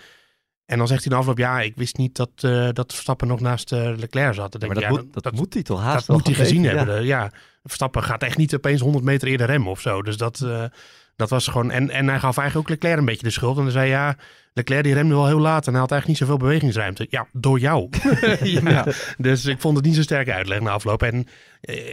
[0.66, 3.40] En dan zegt hij na afloop, ja, ik wist niet dat, eh, dat Verstappen nog
[3.40, 4.52] naast eh, Leclerc zat.
[4.52, 6.62] Dan denk maar dat, ja, moet, dat, moet hij toch haast dat moet hij gezien
[6.62, 7.04] weten, hebben.
[7.04, 7.32] Ja.
[7.62, 10.02] Verstappen gaat echt niet opeens 100 meter eerder remmen of zo.
[10.02, 10.64] Dus dat, eh,
[11.16, 11.70] dat was gewoon...
[11.70, 13.56] En, en hij gaf eigenlijk ook Leclerc een beetje de schuld.
[13.56, 14.16] En hij zei, ja,
[14.52, 17.06] Leclerc die remde wel heel laat en hij had eigenlijk niet zoveel bewegingsruimte.
[17.10, 17.88] Ja, door jou.
[18.64, 18.86] ja.
[19.16, 21.02] Dus ik vond het niet zo sterk uitleg na afloop.
[21.02, 21.26] En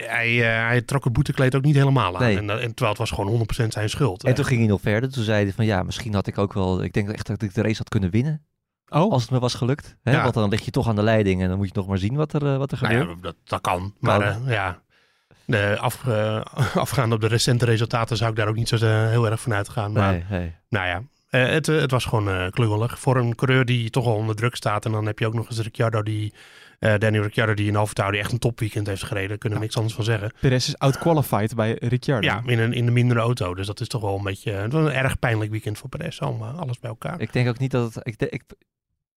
[0.08, 2.24] hij, hij trok het boetekleed ook niet helemaal aan.
[2.24, 2.38] Nee.
[2.38, 4.24] En, en terwijl het was gewoon 100% zijn schuld.
[4.24, 5.12] En toen ging hij nog verder.
[5.12, 6.84] Toen zei hij van ja, misschien had ik ook wel...
[6.84, 8.46] Ik denk echt dat ik de race had kunnen winnen.
[8.94, 9.96] Oh, Als het me was gelukt.
[10.04, 10.12] Hè?
[10.12, 10.22] Ja.
[10.22, 12.16] Want dan lig je toch aan de leiding en dan moet je nog maar zien
[12.16, 13.16] wat er, eh, wat er Nou gebeurt.
[13.16, 13.94] ja, dat, dat kan.
[14.00, 14.48] Maar Kan.
[14.48, 14.82] eh, ja,
[15.46, 16.08] de af,
[16.76, 19.54] afgaande op de recente resultaten zou ik daar ook niet zo eh, heel erg van
[19.54, 19.92] uitgaan.
[19.92, 20.56] Maar nee, nee.
[20.70, 23.00] nou ja, eh, het, het was gewoon eh klungelig.
[23.00, 24.86] Voor een coureur die toch al onder druk staat.
[24.86, 26.34] En dan heb je ook nog eens Ricciardo die...
[26.80, 29.30] eh Danny Ricciardo die in Alfa die echt een topweekend heeft gereden.
[29.30, 30.32] Daar kunnen we niks anders van zeggen.
[30.40, 32.28] Perez is outqualified bij Ricciardo.
[32.28, 33.56] Ja, in een, in de mindere auto.
[33.56, 34.52] Dus dat is toch wel een beetje...
[34.52, 36.20] Het was een erg pijnlijk weekend voor Perez.
[36.20, 37.20] Allemaal, alles bij elkaar.
[37.22, 38.08] Ik denk ook niet dat het...
[38.08, 38.44] Ik, ik,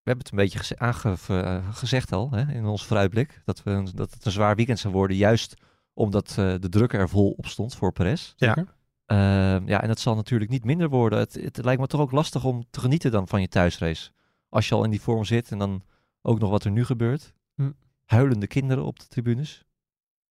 [0.05, 3.43] we hebben het een beetje geze- aange- eh, gezegd al hè, in ons vooruitblik.
[3.45, 5.17] Dat, we, een- dat het een zwaar weekend zou worden.
[5.17, 5.55] Juist
[5.93, 8.33] omdat eh, de druk er vol op stond voor Perez.
[8.37, 8.75] Zeker.
[9.07, 11.19] Ehm, ja, en het zal natuurlijk niet minder worden.
[11.19, 14.11] Het, het lijkt me toch ook lastig om te genieten dan van je thuisrace.
[14.49, 15.83] Als je al in die vorm zit en dan
[16.23, 17.33] ook nog wat er nu gebeurt.
[17.55, 17.71] Hm.
[18.05, 19.65] Huilende kinderen op de tribunes.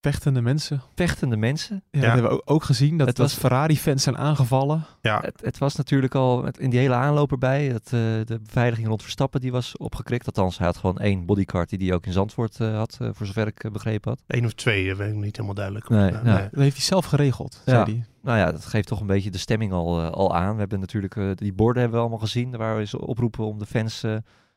[0.03, 0.81] Vechtende mensen.
[0.95, 1.75] Vechtende mensen.
[1.91, 2.05] Ja, Ja.
[2.05, 2.97] Dat hebben we ook- gezien.
[2.97, 4.85] Dat, Het dat was- Ferrari-fans zijn aangevallen.
[5.01, 7.69] Ja, Het, het was natuurlijk al met- in die hele aanloop erbij.
[7.71, 10.25] Dat, eh, de beveiliging rond Verstappen die was opgekrikt.
[10.25, 12.97] Althans, hij had gewoon één bodycard die hij ook in Zandvoort eh, had.
[13.01, 14.21] eh, voor zover ik begrepen had.
[14.27, 15.89] één of twee, eh, weet ik niet helemaal duidelijk.
[15.89, 16.21] Nee, ja.
[16.21, 16.47] nee.
[16.51, 17.71] Dat heeft hij zelf geregeld, Ja.
[17.71, 18.05] zei hij.
[18.21, 20.53] Nou ja, dat geeft toch een beetje de stemming al, al aan.
[20.53, 22.57] We hebben natuurlijk die borden hebben we allemaal gezien.
[22.57, 24.15] Waar we ze oproepen om de fans eh,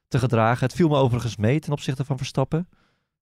[0.08, 0.66] te gedragen.
[0.66, 2.68] Het viel me overigens mee ten opzichte van Verstappen.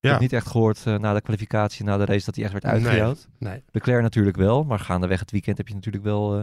[0.05, 2.53] Ik heb niet echt gehoord eh, na de kwalificatie, na de race, dat hij echt
[2.53, 2.73] werd Nee.
[2.73, 3.27] uitgejouwd.
[3.37, 3.63] Nee.
[3.71, 6.33] Leclerc natuurlijk wel, maar gaandeweg het weekend heb je natuurlijk wel...
[6.33, 6.39] eh,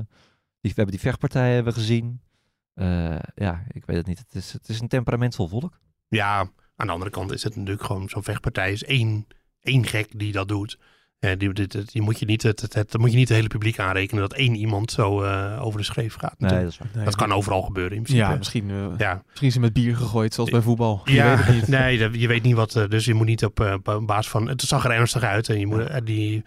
[0.60, 2.20] die, we hebben die vechtpartijen hebben gezien.
[2.74, 4.18] Eh, ja, ik weet het niet.
[4.18, 5.80] Het is, het is een temperamentvol volk.
[6.08, 6.38] Ja,
[6.76, 9.26] aan de andere kant is het natuurlijk gewoon zo'n vechtpartij is één,
[9.60, 10.78] één gek die dat doet.
[11.22, 13.78] Eh, die, moet je niet het, het, het- dan moet je niet het hele publiek
[13.78, 16.34] aanrekenen dat één iemand zo eh, over de schreef gaat.
[16.38, 16.88] Nee, dat is waar.
[16.94, 18.28] Nee, dat kan overal gebeuren in principe.
[18.30, 21.00] Ja, misschien, eh, Ja, misschien is ze met bier gegooid, zoals bij voetbal.
[21.04, 21.68] Je ja weet het niet.
[21.78, 22.72] nee, dat- je weet niet wat.
[22.88, 24.48] dus je moet niet op, eh, op basis van.
[24.48, 25.48] Het zag er ernstig uit.
[25.48, 26.44] En je moet die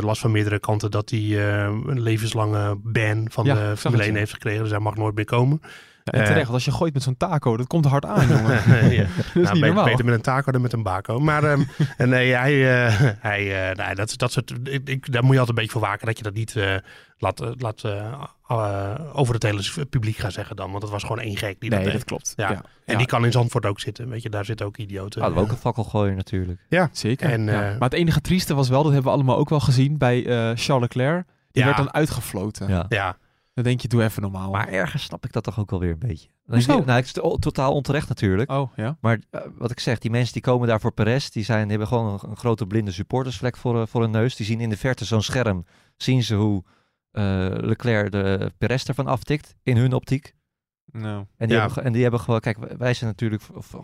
[0.00, 4.02] last van meerdere kanten dat hij eh, een levenslange ban van Ja, de zag Formule
[4.02, 4.18] het, 1 ja.
[4.18, 4.62] heeft gekregen.
[4.62, 5.60] Dus hij mag nooit meer komen.
[6.04, 8.28] Ja, en Eh, terecht, want als je gooit met zo'n taco, dat komt hard aan,
[8.28, 8.90] jongen.
[8.90, 9.02] ja.
[9.16, 9.84] dat is Nou, niet beter, normaal.
[9.84, 11.18] beter met een taco dan met een bako.
[11.20, 11.62] Maar ehm,
[11.96, 15.38] en nee, hij, eh, hij, eh, nee, dat, dat soort, ik, ik- daar moet je
[15.38, 16.74] altijd een beetje voor waken dat je dat niet eh,
[17.18, 17.82] laat, laat
[19.12, 20.70] over het hele publiek gaan zeggen dan.
[20.70, 21.96] Want het was gewoon één gek die dat Nee, deed.
[21.98, 22.32] dat klopt.
[22.36, 22.50] Ja.
[22.50, 22.62] Ja, En
[22.92, 22.96] Ja.
[22.98, 24.08] die kan in Zandvoort ook zitten.
[24.08, 25.20] Weet je, daar zitten ook idioten.
[25.20, 26.60] Hadden we ook een fakkelgooier natuurlijk.
[26.92, 27.30] zeker.
[27.30, 27.52] En, ja.
[27.52, 30.26] eh, Maar het enige trieste was wel, dat hebben we allemaal ook wel gezien bij
[30.26, 31.24] eh, Charles Leclerc.
[31.52, 31.64] Die Ja.
[31.64, 32.86] werd dan uitgefloten.
[32.88, 33.16] Ja.
[33.54, 34.50] Dan denk je, doe even normaal.
[34.50, 36.28] Maar ergens snap ik dat toch ook wel weer een beetje.
[36.46, 36.72] Hoezo?
[36.78, 38.50] Nou, het is to- totaal onterecht natuurlijk.
[38.50, 38.96] Oh, ja?
[39.00, 41.70] Maar eh, wat ik zeg, die mensen die komen daar voor Perez, die, zijn, die
[41.70, 44.36] hebben gewoon een, een grote blinde supportersvlek voor, eh, voor hun neus.
[44.36, 45.64] Die zien in de verte zo'n scherm,
[45.96, 46.64] zien ze hoe
[47.10, 50.34] eh, Leclerc de Perez ervan aftikt, in hun optiek.
[50.92, 51.24] Nou.
[51.36, 51.64] En die, Ja.
[51.66, 53.74] hebben, en die hebben gewoon, kijk, wij- zijn natuurlijk, of-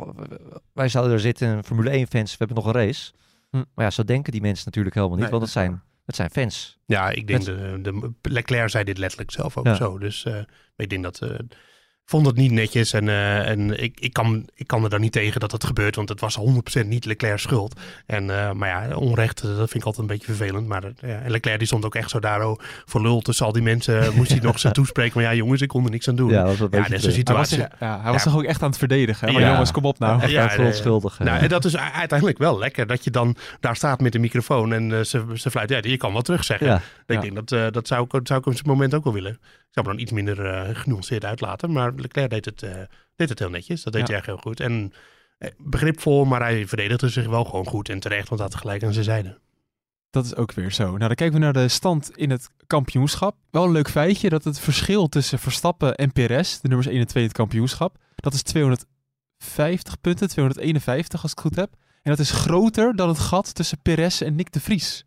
[0.73, 3.13] wij zouden er zitten, Formule 1 fans, we hebben nog een race.
[3.51, 3.57] Hm.
[3.75, 5.83] Maar ja, zo denken die mensen natuurlijk helemaal niet, Nee, want dat zijn,
[6.17, 6.79] het zijn fans.
[6.87, 9.75] ja ik denk, de, de, Leclerc zei dit letterlijk zelf ook Ja.
[9.75, 9.99] zo.
[9.99, 10.43] Dus eh,
[10.77, 11.21] ik denk dat...
[12.11, 15.13] vond het niet netjes en, eh, en ik, ik, kan, ik kan er dan niet
[15.13, 16.39] tegen dat het gebeurt, want het was
[16.83, 17.81] 100% niet Leclerc's schuld.
[18.07, 20.67] En, eh, maar ja, onrecht, eh, dat vind ik altijd een beetje vervelend.
[20.67, 23.53] Maar ja, en Leclerc die stond ook echt zo daar oh, voor lul tussen al
[23.53, 24.15] die mensen.
[24.15, 26.31] Moest hij nog ze toespreken, maar ja jongens, ik kon er niks aan doen.
[26.31, 27.77] Ja, dat is een Ja, beetje dat is een te- Hij was, situatie.
[27.81, 28.31] ja, hij was Ja.
[28.31, 29.33] zich ook echt aan het verdedigen.
[29.33, 29.51] Maar Ja.
[29.51, 30.21] jongens, kom op nou.
[30.21, 31.25] echt Ja, verontschuldigen.
[31.25, 34.73] Nou, en dat is uiteindelijk wel lekker dat je dan daar staat met de microfoon
[34.73, 35.69] en eh, ze, ze fluit.
[35.71, 36.67] Ja, je kan wel terugzeggen.
[36.67, 36.77] ja.
[37.07, 37.21] Ik Ja.
[37.21, 39.39] denk dat, eh, dat zou ik, dat zou ik op zo'n moment ook wel willen.
[39.71, 41.73] Ik zou me dan iets minder eh, genuanceerd uitlaten.
[41.73, 42.75] Maar Leclerc deed het, eh,
[43.17, 43.83] deed het heel netjes.
[43.83, 44.09] Dat deed Ja.
[44.09, 44.61] hij echt heel goed.
[44.61, 44.93] En
[45.39, 48.29] eh, begripvol, maar hij verdedigde zich wel gewoon goed en terecht.
[48.29, 49.39] Want hij had gelijk aan zijn zijde.
[50.11, 50.85] Dat is ook weer zo.
[50.85, 53.37] Nou, dan kijken we naar de stand in het kampioenschap.
[53.51, 57.07] Wel een leuk feitje dat het verschil tussen Verstappen en Perez, de nummers 1 en
[57.07, 58.43] 2 in het kampioenschap, dat is
[59.39, 61.71] 250 punten, 251 als ik het goed heb.
[62.03, 65.05] En dat is groter dan het gat tussen Perez en Nick de Vries,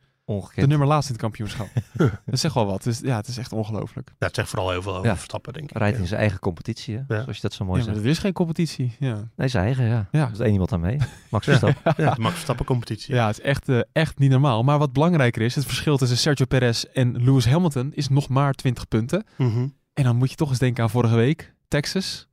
[0.56, 1.68] de nummer laatst in het kampioenschap.
[2.26, 2.84] dat zegt wel wat.
[2.84, 4.14] Dus ja, het is echt ongelooflijk.
[4.18, 5.16] Dat zegt vooral heel veel over Ja.
[5.16, 5.78] Verstappen, denk ik.
[5.78, 7.16] Rijdt in zijn eigen competitie, hè?
[7.16, 7.22] Ja.
[7.22, 8.06] zoals je dat zo mooi Ja, maar zegt.
[8.06, 8.96] er is geen competitie.
[9.00, 10.08] Ja, Nee, zijn eigen, ja.
[10.12, 10.26] Ja.
[10.26, 10.98] Er is één iemand aan mee.
[11.32, 11.46] Max.
[11.46, 11.94] Verstappen.
[12.04, 13.16] Ja, de Max Verstappen competitie.
[13.16, 14.64] ja het is echt, eh, echt niet normaal.
[14.64, 18.54] Maar wat belangrijker is, het verschil tussen Sergio Perez en Lewis Hamilton is nog maar
[18.54, 19.26] 20 punten.
[19.38, 19.68] Mhm.
[19.94, 22.28] En dan moet je toch eens denken aan vorige week, Texas.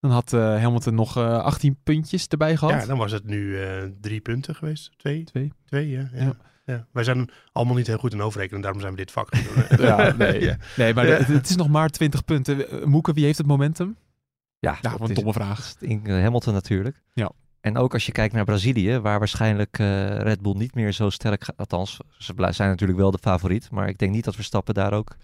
[0.00, 2.80] Dan had eh, Hamilton nog eh 18 puntjes erbij gehad.
[2.80, 4.90] ja, dan was het nu eh, drie punten geweest.
[4.96, 5.24] Twee?
[5.24, 5.52] Twee.
[5.64, 6.08] Twee, ja.
[6.12, 6.22] ja.
[6.24, 6.36] Ja.
[6.64, 6.86] Ja.
[6.92, 8.60] Wij zijn allemaal niet heel goed in overrekenen.
[8.62, 9.64] Daarom zijn we dit vak doen.
[9.86, 10.40] Ja, nee.
[10.40, 10.56] Ja.
[10.76, 11.16] Nee, maar Ja.
[11.16, 12.70] het, het is nog maar 20 punten.
[12.70, 13.96] Eh, Moeke, wie heeft het momentum?
[14.58, 15.74] Ja, Ja, wat een is- domme vraag.
[15.80, 17.02] in, eh, Hamilton natuurlijk.
[17.12, 17.30] Ja.
[17.60, 21.10] En ook als je kijkt naar Brazilië, waar waarschijnlijk eh, Red Bull niet meer zo
[21.10, 21.56] sterk gaat.
[21.56, 23.70] Althans, ze zijn natuurlijk wel de favoriet.
[23.70, 25.16] Maar ik denk niet dat Verstappen daar ook,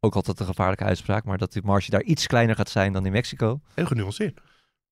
[0.00, 3.06] ook altijd een gevaarlijke uitspraak, maar dat die marge daar iets kleiner gaat zijn dan
[3.06, 3.60] in Mexico.
[3.74, 4.40] Heel genuanceerd.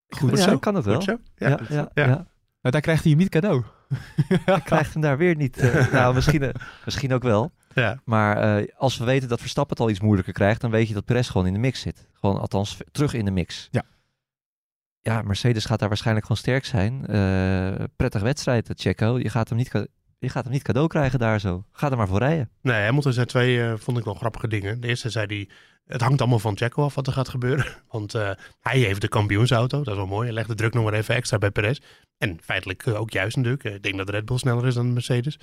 [0.08, 0.58] Goed Goed ja, zo.
[0.58, 0.94] kan het wel.
[0.94, 1.16] Goed zo.
[1.36, 2.26] Ja, ja, ja, Ja.
[2.64, 3.62] Nou, daar krijgt hij hem niet cadeau.
[4.44, 5.56] Hij krijgt hem daar weer niet.
[5.56, 7.52] eh, nou, misschien, eh, misschien ook wel.
[7.74, 8.00] Ja.
[8.04, 10.94] Maar eh, als we weten dat Verstappen het al iets moeilijker krijgt, dan weet je
[10.94, 12.08] dat Perez gewoon in de mix zit.
[12.12, 13.68] Gewoon althans terug in de mix.
[13.70, 13.82] Ja.
[15.00, 17.06] Ja, Mercedes gaat daar waarschijnlijk gewoon sterk zijn.
[17.06, 19.18] Eh prettig wedstrijd, Checo.
[19.18, 19.70] Je gaat, hem niet
[20.18, 21.64] je gaat hem niet cadeau krijgen daar zo.
[21.72, 22.50] Ga er maar voor rijden.
[22.60, 24.80] Nee, Hamilton zei twee, eh, vond ik wel grappige dingen.
[24.80, 25.48] De eerste zei hij,
[25.86, 27.66] het hangt allemaal van Checo af wat er gaat gebeuren.
[27.90, 30.24] Want eh, hij heeft de kampioensauto, dat is wel mooi.
[30.24, 31.78] Hij legt de druk nog maar even extra bij Perez.
[32.18, 33.64] En feitelijk eh, ook juist natuurlijk.
[33.64, 35.38] Eh, Ik denk dat Red Bull sneller is dan Mercedes.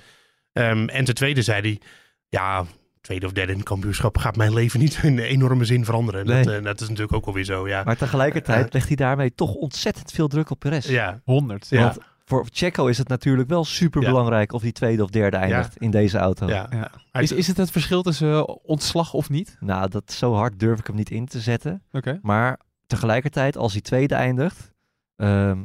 [0.52, 1.80] Ehm, en ten tweede zei hij,
[2.28, 2.64] ja,
[3.00, 6.26] tweede of derde in het kampioenschap gaat mijn leven niet in enorme zin veranderen.
[6.26, 6.44] Nee.
[6.44, 7.82] Dat, dat is natuurlijk ook alweer zo, ja.
[7.82, 10.88] Maar tegelijkertijd legt hij daarmee toch ontzettend veel druk op Perez.
[10.88, 11.66] Ja, 100.
[11.68, 11.82] Ja.
[11.82, 15.76] Want voor Checo is het natuurlijk wel super belangrijk of die tweede of derde eindigt
[15.76, 16.46] in deze auto.
[16.48, 16.90] ja.
[17.12, 19.56] Is, is het het verschil tussen eh, ontslag of niet?
[19.60, 21.82] Nou, dat zo hard durf ik hem niet in te zetten.
[21.92, 22.18] Oké.
[22.22, 24.72] Maar tegelijkertijd, als hij tweede eindigt,
[25.16, 25.64] ehm,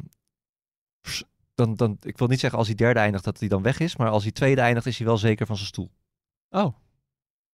[1.55, 3.95] dan, dan, ik wil niet zeggen als hij derde eindigt dat hij dan weg is,
[3.95, 5.91] maar als hij tweede eindigt is hij wel zeker van zijn stoel,
[6.49, 6.73] Oh.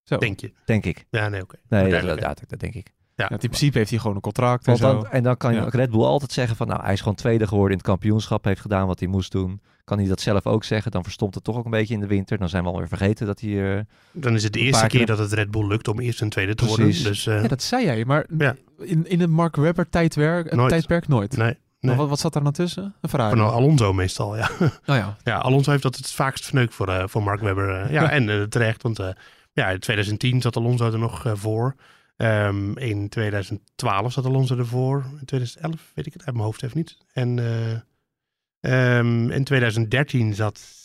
[0.03, 0.17] Zo.
[0.17, 0.53] denk je.
[0.65, 1.05] denk ik.
[1.09, 1.55] Ja, nee, oké.
[1.67, 2.93] Nee, dat, Duidelijk, dat, dat- dat denk ik.
[3.15, 3.26] Ja.
[3.30, 4.93] Ja, in principe heeft hij gewoon een contract en zo.
[4.93, 5.67] dan, en dan kan Ja.
[5.69, 8.62] Red Bull altijd zeggen van, nou, hij is gewoon tweede geworden in het kampioenschap, heeft
[8.62, 9.62] gedaan wat hij moest doen.
[9.84, 12.08] Kan hij dat zelf ook zeggen, dan verstomt het toch ook een beetje in de
[12.08, 12.38] winter.
[12.38, 13.76] Dan zijn we alweer vergeten dat hij...
[13.78, 15.99] eh, Dan is het de Een eerste keer keer- dat het Red Bull lukt om
[15.99, 16.78] eerst en tweede te Precies.
[16.95, 17.04] worden.
[17.12, 18.56] Dus eh, Ja, dat zei jij, maar Ja.
[18.80, 20.69] in, in het Mark Webber tijdwerk, Nooit.
[20.69, 21.38] tijdperk nooit.
[21.38, 21.58] nee.
[21.80, 22.95] Wat, wat zat daar nou tussen?
[23.02, 23.38] Een Ferrari.
[23.38, 24.49] Van Alonso meestal, ja.
[24.60, 25.17] Oh ja.
[25.23, 27.91] Ja, Alonso heeft dat het vaakst verneukt voor, eh, voor Mark Webber.
[27.91, 29.08] ja, en terecht, want eh,
[29.54, 31.76] ja, in 2010 zat Alonso er nog eh, voor.
[32.15, 35.06] Ehm, in 2012 zat Alonso ervoor.
[35.19, 36.97] In 2011 weet ik het uit mijn hoofd even niet.
[37.13, 40.82] En eh, ehm, in 2013 zat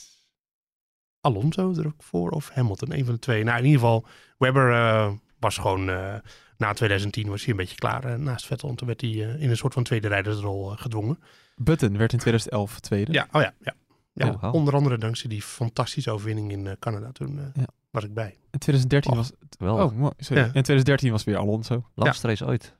[1.20, 3.44] Alonso er ook voor of Hamilton, een van de twee.
[3.44, 4.06] Nou, in ieder geval,
[4.38, 6.14] Webber eh, was gewoon eh,
[6.56, 8.68] na 2010 was hij een beetje klaar naast Vettel.
[8.68, 11.18] En toen werd hij in een soort van tweede rijdersrol gedwongen.
[11.56, 13.12] Button werd in 2011 tweede.
[13.12, 13.74] Ja, oh ja, ja.
[14.12, 14.54] Ja Oh.
[14.54, 17.12] Onder andere dankzij die fantastische overwinning in eh, Canada.
[17.12, 17.66] Toen eh, Ja.
[17.90, 18.36] was ik bij.
[18.50, 19.32] In 2013 was...
[19.58, 20.12] Wel, Oh, mooi.
[20.16, 20.36] Sorry.
[20.42, 20.44] Ja.
[20.46, 21.84] In 2013 was weer Alonso.
[21.94, 22.76] langste race ooit.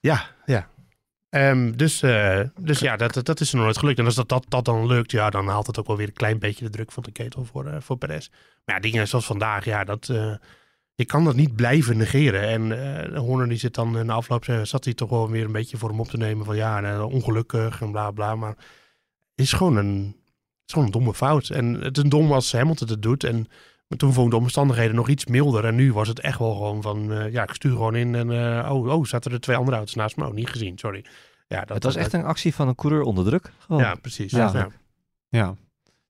[0.00, 0.68] Ja, ja.
[1.28, 3.98] Ehm, dus eh, dus ja, dat, dat is er nog nooit gelukt.
[3.98, 6.12] En als dat, dat, dat dan lukt, ja, dan haalt het ook wel weer een
[6.12, 8.28] klein beetje de druk van de ketel voor, eh voor Perez.
[8.64, 10.34] Maar ja, dingen zoals vandaag, ja, dat, eh,
[10.94, 12.42] je kan dat niet blijven negeren.
[12.48, 12.72] En
[13.12, 15.76] eh Horner die zit dan in de afloop, zat hij toch wel weer een beetje
[15.76, 18.34] voor hem op te nemen van ja, ongelukkig en bla bla.
[18.36, 18.54] Maar
[19.34, 20.27] het is gewoon een, het
[20.68, 21.48] is gewoon een domme fout.
[21.48, 23.24] En het is een dom als Hamilton het doet.
[23.24, 23.46] En
[23.88, 25.64] maar toen vond ik de omstandigheden nog iets milder.
[25.64, 28.14] En nu was het echt wel gewoon van, eh, ja, ik stuur gewoon in.
[28.14, 28.30] En
[28.64, 30.26] eh, oh, oh, zaten er twee andere auto's naast me?
[30.26, 31.04] Oh, niet gezien, sorry.
[31.46, 33.52] Ja, dat, het was dat- echt een actie van een coureur onder druk.
[33.58, 33.80] Gewoon.
[33.82, 34.30] Ja, precies.
[34.30, 34.50] Ja.
[34.52, 34.68] Ja.
[35.28, 35.54] Ja,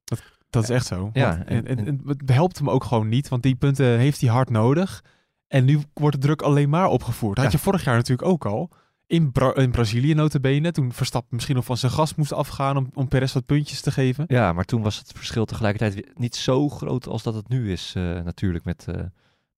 [0.05, 1.11] dat, dat is echt zo.
[1.12, 3.99] Ja, Want- en- en, en, en het helpt hem ook gewoon niet, want die punten
[3.99, 5.05] heeft hij hard nodig.
[5.49, 7.35] En nu wordt de druk alleen maar opgevoerd.
[7.37, 7.59] Dat had Ja.
[7.59, 8.71] je vorig jaar natuurlijk ook al.
[9.09, 12.90] In, Bra in Brazilië notabene, toen Verstappen misschien nog van zijn gas moest afgaan om,
[12.94, 14.25] om Perez wat puntjes te geven.
[14.27, 17.73] Ja, maar toen was het verschil tegelijkertijd weer niet zo groot als dat het nu
[17.73, 19.05] is eh, natuurlijk met, eh,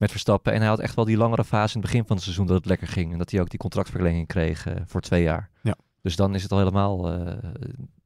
[0.01, 0.53] met Verstappen.
[0.53, 2.57] En hij had echt wel die langere fase in het begin van het seizoen dat
[2.57, 3.13] het lekker ging.
[3.13, 5.51] En dat hij ook die contractverlenging kreeg eh, voor twee jaar.
[5.63, 5.77] Ja.
[6.03, 7.37] Dus dan is het al helemaal, eh,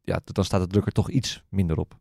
[0.03, 1.99] ja, dan staat de druk er toch iets minder op.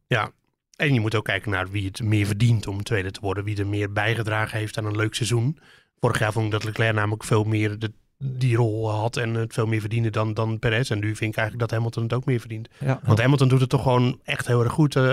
[0.75, 3.43] En je moet ook kijken naar wie het meer verdient om tweede te worden.
[3.43, 5.59] Wie er meer bijgedragen heeft aan een leuk seizoen.
[5.99, 7.93] Vorig jaar vond ik dat Leclerc namelijk veel meer de,
[8.25, 10.91] die rol had en het veel meer verdiende dan, dan Perez.
[10.91, 12.67] En nu vind ik eigenlijk dat Hamilton het ook meer verdient.
[12.79, 14.95] Ja, Want Hamilton doet het toch gewoon echt heel erg goed.
[14.95, 15.03] Eh,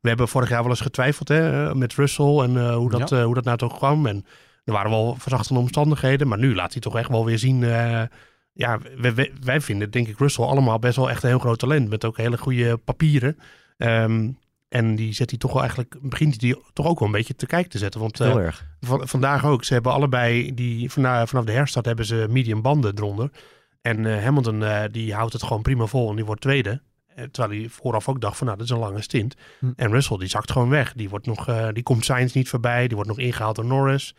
[0.00, 3.08] we hebben vorig jaar wel eens getwijfeld hè, eh, met Russell en eh, hoe, dat,
[3.08, 3.24] Ja.
[3.24, 4.06] hoe dat nou toch kwam.
[4.06, 4.24] En
[4.64, 7.58] er waren wel verzachtende omstandigheden, maar nu laat hij toch echt wel weer zien.
[8.54, 11.58] ja, wij, wij, wij vinden denk ik Russell allemaal best wel echt een heel groot
[11.58, 11.88] talent.
[11.88, 13.38] Met ook hele goede papieren.
[13.76, 14.28] Ehm,
[14.72, 17.36] en die zet hij toch wel eigenlijk, begint hij die toch ook wel een beetje
[17.36, 18.00] te kijken te zetten.
[18.00, 18.66] Want eh, heel erg.
[18.80, 19.64] van, vandaag ook.
[19.64, 23.30] Ze hebben allebei, die, vanaf, vanaf de herstart hebben ze medium banden eronder.
[23.80, 26.80] En eh, Hamilton eh, die houdt het gewoon prima vol en die wordt tweede.
[27.14, 29.36] Eh, terwijl hij vooraf ook dacht van nou, dat is een lange stint.
[29.58, 29.70] Hm.
[29.76, 30.92] En Russell die zakt gewoon weg.
[30.92, 32.86] Die, wordt nog, eh, die komt Sainz niet voorbij.
[32.86, 34.14] Die wordt nog ingehaald door Norris.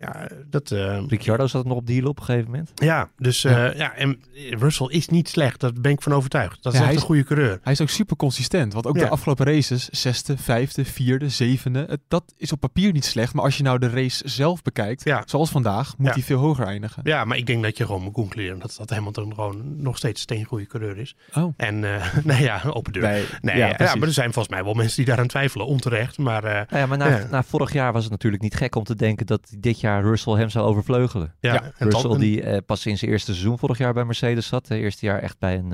[0.00, 0.70] Ja, dat...
[0.70, 2.70] eh, Ricciardo zat nog op de hiel op een gegeven moment.
[2.74, 3.94] ja, dus eh, ja.
[3.94, 5.60] en Russell is niet slecht.
[5.60, 6.62] Daar ben ik van overtuigd.
[6.62, 7.60] Dat is Ja, echt hij een goede coureur.
[7.62, 9.02] Hij is ook super consistent, want ook Ja.
[9.04, 13.32] de afgelopen races, zesde, vijfde, vierde, zevende, het, dat is op papier niet slecht.
[13.34, 15.22] Maar als je nou de race zelf bekijkt, Ja.
[15.26, 16.12] zoals vandaag, moet Ja.
[16.12, 17.02] hij veel hoger eindigen.
[17.04, 20.14] Ja, maar ik denk dat je gewoon moet concluderen dat, dat Hamilton gewoon nog steeds
[20.14, 21.16] een steengoede coureur is.
[21.34, 21.52] Oh.
[21.56, 23.02] En eh nou ja, open deur.
[23.02, 26.18] Nee, Nee, ja, maar er zijn volgens mij wel mensen die daaraan twijfelen, onterecht.
[26.18, 27.26] Maar eh, Nou ja, maar na, Ja.
[27.30, 30.32] na vorig jaar was het natuurlijk niet gek om te denken dat dit jaar Russell
[30.32, 31.34] hem zou overvleugelen.
[31.40, 34.68] ja, Russell die eh, pas in zijn eerste seizoen vorig jaar bij Mercedes zat.
[34.68, 35.72] Het eerste jaar echt bij een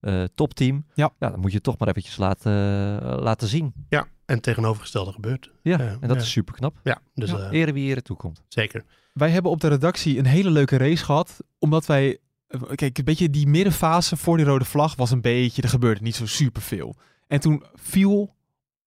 [0.00, 0.86] eh, eh, topteam.
[0.94, 1.10] Ja.
[1.18, 2.52] dan moet je het toch maar eventjes laten,
[3.22, 3.72] laten zien.
[3.88, 5.50] ja, en het tegenovergestelde gebeurt.
[5.62, 6.22] Ja, en dat ja.
[6.22, 6.74] is super knap.
[6.82, 7.38] Ja, dus Ja.
[7.38, 8.42] eh, Ere wie ere toekomt.
[8.48, 8.84] zeker.
[9.12, 12.18] Wij hebben op de redactie een hele leuke race gehad, omdat wij...
[12.74, 15.62] Kijk, een beetje die middenfase voor die rode vlag was een beetje...
[15.62, 16.96] Er gebeurde niet zo superveel.
[17.26, 18.34] En toen viel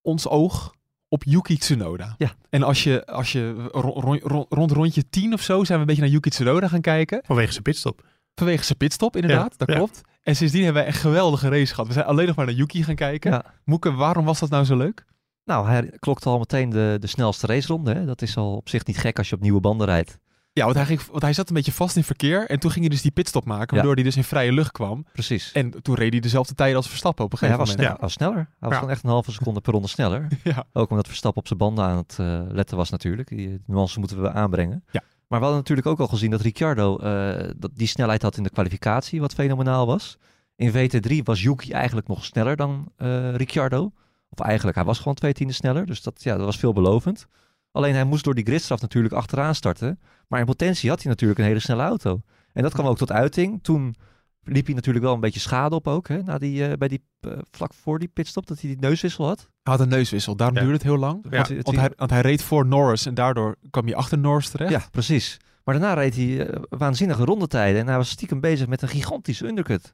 [0.01, 0.73] ons oog
[1.09, 2.15] op Yuki Tsunoda.
[2.17, 2.31] Ja.
[2.49, 5.79] En als je, als je ro- ro- ro- rond rondje 10 of zo zijn we
[5.79, 7.21] een beetje naar Yuki Tsunoda gaan kijken.
[7.25, 8.03] Vanwege zijn pitstop.
[8.35, 9.51] Vanwege zijn pitstop, inderdaad.
[9.51, 9.75] Ja, dat ja.
[9.75, 10.01] klopt.
[10.23, 11.87] En sindsdien hebben wij een geweldige race gehad.
[11.87, 13.31] We zijn alleen nog maar naar Yuki gaan kijken.
[13.31, 13.45] Ja.
[13.63, 15.05] Moeke, waarom was dat nou zo leuk?
[15.43, 17.93] Nou, hij klokte al meteen de, de snelste raceronde.
[17.93, 18.05] Hè?
[18.05, 20.17] Dat is al op zich niet gek als je op nieuwe banden rijdt.
[20.57, 22.49] Ja, want hij, ging, want hij zat een beetje vast in verkeer.
[22.49, 23.73] En toen ging hij dus die pitstop maken, Ja.
[23.73, 25.05] waardoor hij dus in vrije lucht kwam.
[25.13, 25.51] Precies.
[25.51, 27.99] En toen reed hij dezelfde tijd als Verstappen op een Ja, hij gegeven was, moment.
[27.99, 28.47] hij was sneller.
[28.49, 28.75] Hij was Ja.
[28.75, 30.27] gewoon echt een halve seconde per ronde sneller.
[30.43, 30.63] Ja.
[30.73, 33.27] Ook omdat Verstappen op zijn banden aan het eh, letten was natuurlijk.
[33.27, 34.83] Die nuance moeten we aanbrengen.
[34.91, 35.01] Ja.
[35.27, 38.43] Maar we hadden natuurlijk ook al gezien dat Ricciardo eh, dat die snelheid had in
[38.43, 40.17] de kwalificatie, wat fenomenaal was.
[40.55, 43.91] In VT3 was Yuki eigenlijk nog sneller dan eh, Ricciardo.
[44.29, 45.85] Of eigenlijk, hij was gewoon twee tienden sneller.
[45.85, 47.27] Dus dat, ja, dat was veelbelovend.
[47.75, 49.99] Alleen hij moest door die gridstraf natuurlijk achteraan starten.
[50.27, 52.21] Maar in potentie had hij natuurlijk een hele snelle auto.
[52.53, 53.59] En dat kwam ook tot uiting.
[53.63, 53.95] Toen
[54.43, 56.07] liep hij natuurlijk wel een beetje schade op ook.
[56.07, 59.25] Hè, na die, eh, bij die, eh, vlak voor die pitstop, dat hij die neuswissel
[59.27, 59.39] had.
[59.39, 60.61] Hij had een neuswissel, daarom Ja.
[60.61, 61.25] duurde het heel lang.
[61.29, 61.37] Ja.
[61.37, 64.71] Want, want hij, want hij reed voor Norris en daardoor kwam hij achter Norris terecht.
[64.71, 65.37] Ja, precies.
[65.63, 67.81] Maar daarna reed hij eh, waanzinnige rondetijden.
[67.81, 69.93] En hij was stiekem bezig met een gigantische undercut.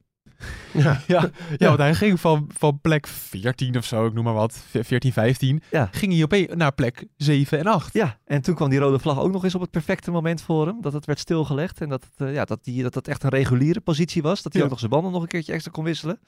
[0.73, 4.33] Ja, Ja, ja, want hij ging van, van plek 14 of zo, ik noem maar
[4.33, 5.89] wat, 14, 15, Ja.
[5.91, 7.93] ging hij opeens naar plek 7 en 8.
[7.93, 10.67] Ja, en toen kwam die rode vlag ook nog eens op het perfecte moment voor
[10.67, 10.81] hem.
[10.81, 13.29] Dat het werd stilgelegd en dat het, eh, ja, dat, die, dat het echt een
[13.29, 14.41] reguliere positie was.
[14.41, 16.19] Dat hij ook nog zijn banden nog een keertje extra kon wisselen.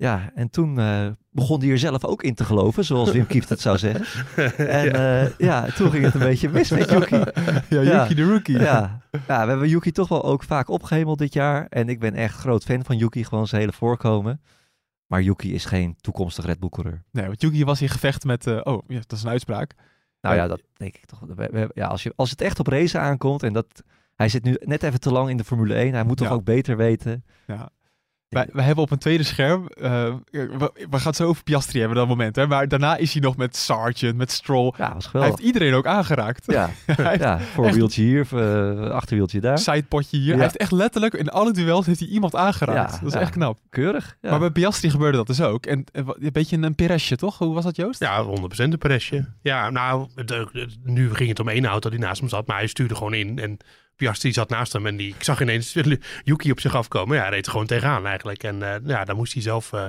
[0.00, 3.48] Ja, en toen eh, begon hij er zelf ook in te geloven, zoals Wim Kieft
[3.48, 4.04] het zou zeggen.
[4.68, 5.28] En ja.
[5.38, 7.16] ja, toen ging het een beetje mis met Yuki.
[7.16, 8.02] Ja, Ja.
[8.02, 8.58] Yuki de rookie.
[8.58, 9.00] Ja.
[9.26, 11.66] ja, we hebben Yuki toch wel ook vaak opgehemeld dit jaar.
[11.68, 14.40] En ik ben echt groot fan van Yuki, gewoon zijn hele voorkomen.
[15.06, 17.02] Maar Yuki is geen toekomstig Red Bull coureur.
[17.12, 18.46] Nee, want Yuki was in gevecht met...
[18.46, 19.74] eh, oh, ja, dat is een uitspraak.
[20.20, 20.46] Nou Ja.
[20.46, 21.20] dat denk ik toch.
[21.74, 23.66] Ja, als, je, als het echt op race aankomt en dat...
[24.14, 25.92] Hij zit nu net even te lang in de Formule 1.
[25.92, 26.32] Hij moet toch Ja.
[26.34, 27.24] ook beter weten.
[27.46, 27.70] Ja.
[28.30, 29.66] Wij, wij hebben op een tweede scherm...
[29.66, 32.36] eh, we, we gaan het zo over Piastri hebben dat moment.
[32.36, 34.72] Hè, maar daarna is hij nog met Sargent, met Stroll.
[34.76, 35.30] Ja, was Hij geweldig.
[35.38, 36.44] heeft iedereen ook aangeraakt.
[36.52, 36.70] Ja,
[37.18, 39.58] ja voorwieltje hier, eh, achterwieltje daar.
[39.58, 40.26] sidepotje hier.
[40.26, 40.32] Ja.
[40.34, 42.92] Hij heeft echt letterlijk in alle duels heeft hij iemand aangeraakt.
[42.92, 43.20] Ja, dat is ja.
[43.20, 43.58] echt knap.
[43.70, 44.16] Keurig.
[44.20, 44.30] Ja.
[44.30, 45.66] Maar bij Piastri gebeurde dat dus ook.
[45.66, 47.38] En, een beetje een Peresje, toch?
[47.38, 48.00] Hoe was dat, Joost?
[48.00, 48.28] Ja, 100%
[48.68, 49.26] de Peresje.
[49.42, 52.66] Ja, nou, het- nu ging het om één auto die naast hem zat, maar hij
[52.66, 53.38] stuurde gewoon in.
[53.38, 53.56] En
[54.00, 55.72] Piastri zat naast hem en die, ik zag ineens
[56.24, 57.16] Yuki op zich afkomen.
[57.16, 58.42] Ja, hij reed er gewoon tegenaan eigenlijk.
[58.42, 59.84] En eh, ja, dan moest hij zelf eh,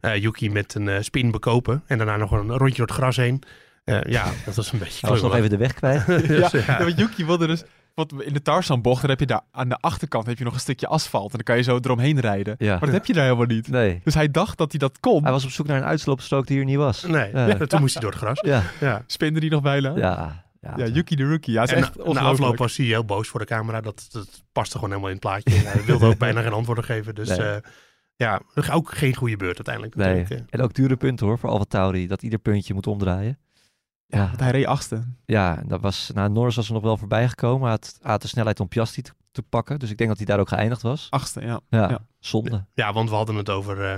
[0.00, 1.82] eh, Yuki met een eh, spin bekopen.
[1.86, 3.42] En daarna nog een rondje door het gras heen.
[3.84, 6.06] Eh, ja, dat was een beetje Hij was nog even de weg kwijt.
[6.06, 6.16] ja,
[6.48, 7.62] Dus, ja, want Yuki wilde dus...
[7.94, 10.60] Want in de Tarzanbocht, dan heb je daar aan de achterkant heb je nog een
[10.60, 11.30] stukje asfalt.
[11.30, 12.54] En dan kan je zo eromheen rijden.
[12.58, 12.70] Ja.
[12.70, 13.68] Maar dat heb je daar helemaal niet.
[13.68, 14.00] Nee.
[14.04, 15.22] Dus hij dacht dat hij dat kon.
[15.22, 17.02] Hij was op zoek naar een uitsloopstrook die er niet was.
[17.02, 17.46] Nee, Ja.
[17.46, 18.40] ja, toen moest hij door het gras.
[18.40, 19.02] Ja, Ja.
[19.06, 19.92] Spinde die nog bijna.
[19.96, 20.43] ja.
[20.64, 21.52] Ja, Ja, Yuki de Rookie.
[21.52, 23.80] Ja, het is En echt na, na afloop was hij heel boos voor de camera.
[23.80, 25.54] Dat, dat paste gewoon helemaal in het plaatje.
[25.68, 27.14] Hij wilde ook bijna geen antwoorden geven.
[27.14, 27.38] Dus Nee.
[27.38, 27.56] eh,
[28.16, 29.94] ja, ook geen goede beurt uiteindelijk.
[29.94, 30.24] Nee.
[30.28, 30.38] eh.
[30.50, 32.06] En ook dure punten hoor, voor Alfa Tauri.
[32.06, 33.38] Dat ieder puntje moet omdraaien.
[34.06, 35.02] Ja, hij reed achtste.
[35.24, 37.68] ja dat was, nou, Norris was er nog wel voorbij gekomen.
[37.70, 39.78] Hij had, de snelheid om Piastri te, te pakken.
[39.78, 41.06] Dus ik denk dat hij daar ook geëindigd was.
[41.10, 41.60] Achtste, ja.
[41.68, 41.98] Ja, Ja.
[42.18, 42.64] zonde.
[42.74, 43.96] Ja, want we hadden het over eh,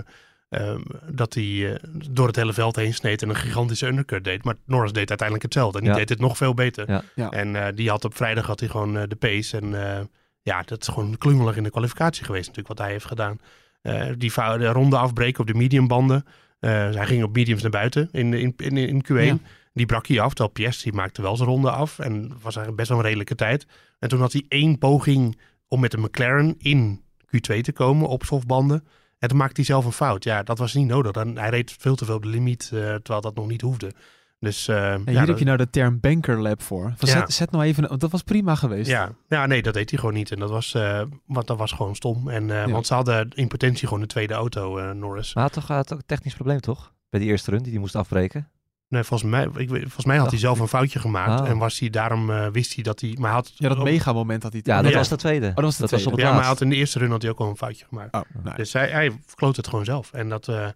[0.49, 0.81] ehm,
[1.11, 4.45] dat hij eh, door het hele veld heen sneed en een gigantische undercut deed.
[4.45, 5.79] Maar Norris deed uiteindelijk hetzelfde.
[5.79, 5.99] En die Ja.
[5.99, 6.91] deed het nog veel beter.
[6.91, 7.03] Ja.
[7.15, 7.31] Ja.
[7.31, 9.57] En eh, die had op vrijdag had hij gewoon eh, de pace.
[9.57, 10.05] En eh,
[10.43, 13.39] ja, dat is gewoon klungelig in de kwalificatie geweest natuurlijk wat hij heeft gedaan.
[13.83, 16.25] Eh, die de ronde afbreken op de mediumbanden.
[16.59, 19.15] Eh hij ging op mediums naar buiten in, in, in, in Q1.
[19.17, 19.39] Ja.
[19.73, 21.99] Die brak hij af, terwijl Piastri maakte wel zijn ronde af.
[21.99, 23.67] En was eigenlijk best wel een redelijke tijd.
[23.99, 28.25] En toen had hij één poging om met een McLaren in Q2 te komen op
[28.25, 28.85] softbanden.
[29.19, 30.25] En toen maakte hij zelf een fout.
[30.25, 31.13] Ja, dat was niet nodig.
[31.13, 33.93] Dan, hij reed veel te veel op de limiet, eh, terwijl dat nog niet hoefde.
[34.39, 36.93] Dus eh, En ja, hier heb dat- je nou de term banker lab voor.
[36.97, 37.19] Van Ja.
[37.19, 38.91] zet, zet nou even, want dat was prima geweest.
[38.91, 40.31] Ja, ja, nee, dat deed hij gewoon niet.
[40.31, 42.29] En dat was, eh, want dat was gewoon stom.
[42.29, 42.71] En, eh, Ja.
[42.73, 45.35] Want ze hadden in potentie gewoon de tweede auto, eh, Norris.
[45.35, 46.93] Maar had toch had ook een technisch probleem, toch?
[47.11, 48.49] Bij die eerste run die hij moest afbreken.
[48.89, 51.41] Nee, volgens mij, ik, weet- volgens mij had hij zelf een foutje gemaakt.
[51.41, 51.49] Ah.
[51.49, 53.17] En was hij, daarom eh, wist hij dat hij...
[53.21, 54.61] Maar had, Ja, dat op- mega moment had hij.
[54.65, 54.97] Ja, dat Ja.
[54.97, 55.47] was de tweede.
[55.49, 56.11] Oh, dat was de op tweede.
[56.11, 58.15] het ja, maar had in de eerste run had hij ook al een foutje gemaakt.
[58.15, 60.13] Oh, nou, Dus hij, hij kloot het gewoon zelf.
[60.13, 60.69] En dat, eh,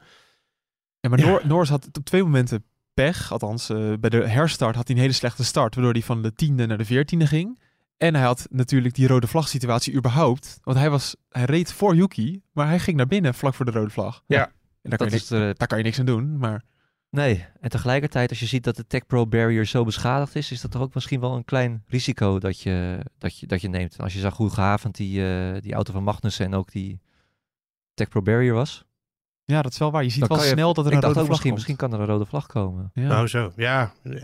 [1.01, 1.27] ja, maar Ja.
[1.27, 3.33] Nor- Norris had op twee momenten pech.
[3.33, 5.75] Althans, eh, bij de herstart had hij een hele slechte start.
[5.75, 7.61] Waardoor hij van de tiende naar de veertiende ging.
[7.97, 10.59] En hij had natuurlijk die rode vlag situatie überhaupt.
[10.63, 12.43] Want hij, was, hij reed voor Yuki.
[12.53, 14.23] Maar hij ging naar binnen vlak voor de rode vlag.
[14.27, 14.45] Ja.
[14.83, 16.39] En daar kan, Dat je is niks, de, daar kan je niks aan doen.
[16.39, 16.63] Maar
[17.11, 20.61] nee, en tegelijkertijd als je ziet dat de Tech Pro barrier zo beschadigd is, is
[20.61, 23.99] dat toch ook misschien wel een klein risico dat je, dat je, dat je neemt.
[24.01, 27.01] Als je zag hoe gehavend die, eh, die auto van Magnussen en ook die
[27.95, 28.85] Tech Pro barrier was.
[29.45, 30.03] ja, dat is wel waar.
[30.03, 31.55] Je ziet wel je- snel dat er Ik een dacht rode ook vlag misschien, komt.
[31.55, 32.91] misschien kan er een rode vlag komen.
[32.95, 33.21] Ja.
[33.21, 33.93] Oh zo, ja.
[34.03, 34.21] eh,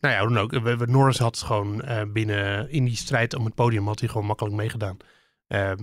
[0.00, 0.50] nou ja, hoe dan ook.
[0.52, 4.08] We- we- Norris had gewoon eh, binnen in die strijd om het podium had hij
[4.08, 4.96] gewoon makkelijk meegedaan.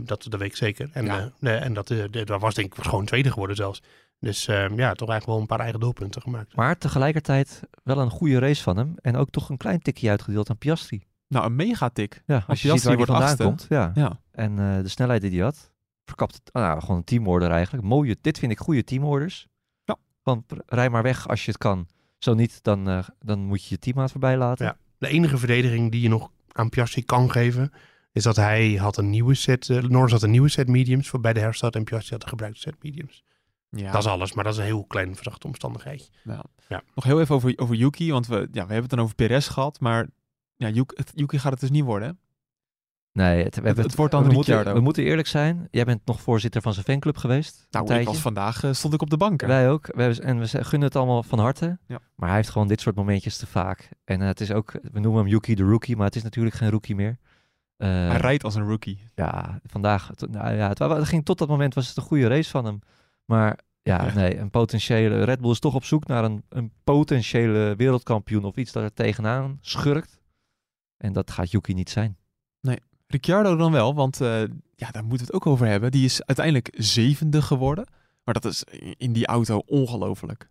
[0.03, 0.89] Dat, dat weet ik zeker.
[0.93, 1.31] En, Ja.
[1.39, 3.81] eh, en dat, eh, dat was denk ik gewoon tweede geworden zelfs.
[4.21, 6.55] Dus eh, ja, toch eigenlijk wel een paar eigen doelpunten gemaakt.
[6.55, 8.93] Maar tegelijkertijd wel een goede race van hem.
[9.01, 11.03] En ook toch een klein tikje uitgedeeld aan Piastri.
[11.27, 12.23] Nou, een megatik.
[12.25, 13.43] Ja, als je ziet Piastri waar hij wordt vandaan achtste.
[13.43, 13.65] komt.
[13.69, 13.91] Ja.
[14.03, 14.19] Ja.
[14.31, 15.71] En eh, de snelheid die hij had.
[16.05, 17.85] Verkapt ah, nou, gewoon een teamorder eigenlijk.
[17.85, 19.47] Mooie, dit vind ik goede teamorders.
[19.83, 19.95] Ja.
[20.23, 21.87] Van pr- rij maar weg als je het kan.
[22.17, 24.65] Zo niet, dan, eh, dan moet je je teammaat voorbij laten.
[24.65, 24.77] Ja.
[24.97, 27.71] De enige verdediging die je nog aan Piastri kan geven,
[28.11, 31.19] is dat hij had een nieuwe set, eh, Norris had een nieuwe set mediums voor
[31.19, 33.23] bij de herstart en Piastri had een gebruikte set mediums.
[33.75, 33.91] Ja.
[33.91, 36.09] Dat is alles, maar dat is een heel klein verzachte omstandigheidje.
[36.23, 36.43] Ja.
[36.67, 36.81] Ja.
[36.95, 39.49] Nog heel even over, over Yuki, want we, ja, we hebben het dan over Perez
[39.51, 40.07] gehad, maar
[40.55, 42.07] ja, Yuki, het, Yuki gaat het dus niet worden.
[42.07, 42.13] Hè?
[43.13, 45.67] Nee, het, we, hebben het wordt dan we moeten, we moeten eerlijk zijn.
[45.71, 47.67] Jij bent nog voorzitter van zijn fanclub geweest.
[47.69, 49.41] Nou, ik was vandaag eh, stond ik op de bank.
[49.41, 49.47] hè.
[49.47, 49.85] Wij ook.
[49.95, 51.77] We hebben, en we gunnen het allemaal van harte.
[51.87, 51.99] Ja.
[52.15, 53.89] Maar hij heeft gewoon dit soort momentjes te vaak.
[54.03, 56.55] En eh, het is ook, we noemen hem Yuki de rookie, maar het is natuurlijk
[56.55, 57.17] geen rookie meer.
[57.77, 59.09] Eh, Hij rijdt als een rookie.
[59.15, 62.49] ja, vandaag, nou ja, het, het ging tot dat moment was het een goede race
[62.49, 62.79] van hem.
[63.31, 64.13] Maar ja, Ja.
[64.13, 68.55] nee, een potentiële, Red Bull is toch op zoek naar een, een potentiële wereldkampioen of
[68.55, 70.19] iets dat er tegenaan schurkt.
[70.97, 72.17] En dat gaat Yuki niet zijn.
[73.07, 74.39] Ricciardo dan wel, want eh,
[74.75, 75.91] ja, daar moeten we het ook over hebben.
[75.91, 77.85] Die is uiteindelijk zevende geworden.
[78.23, 78.63] Maar dat is
[78.97, 80.49] in die auto ongelooflijk.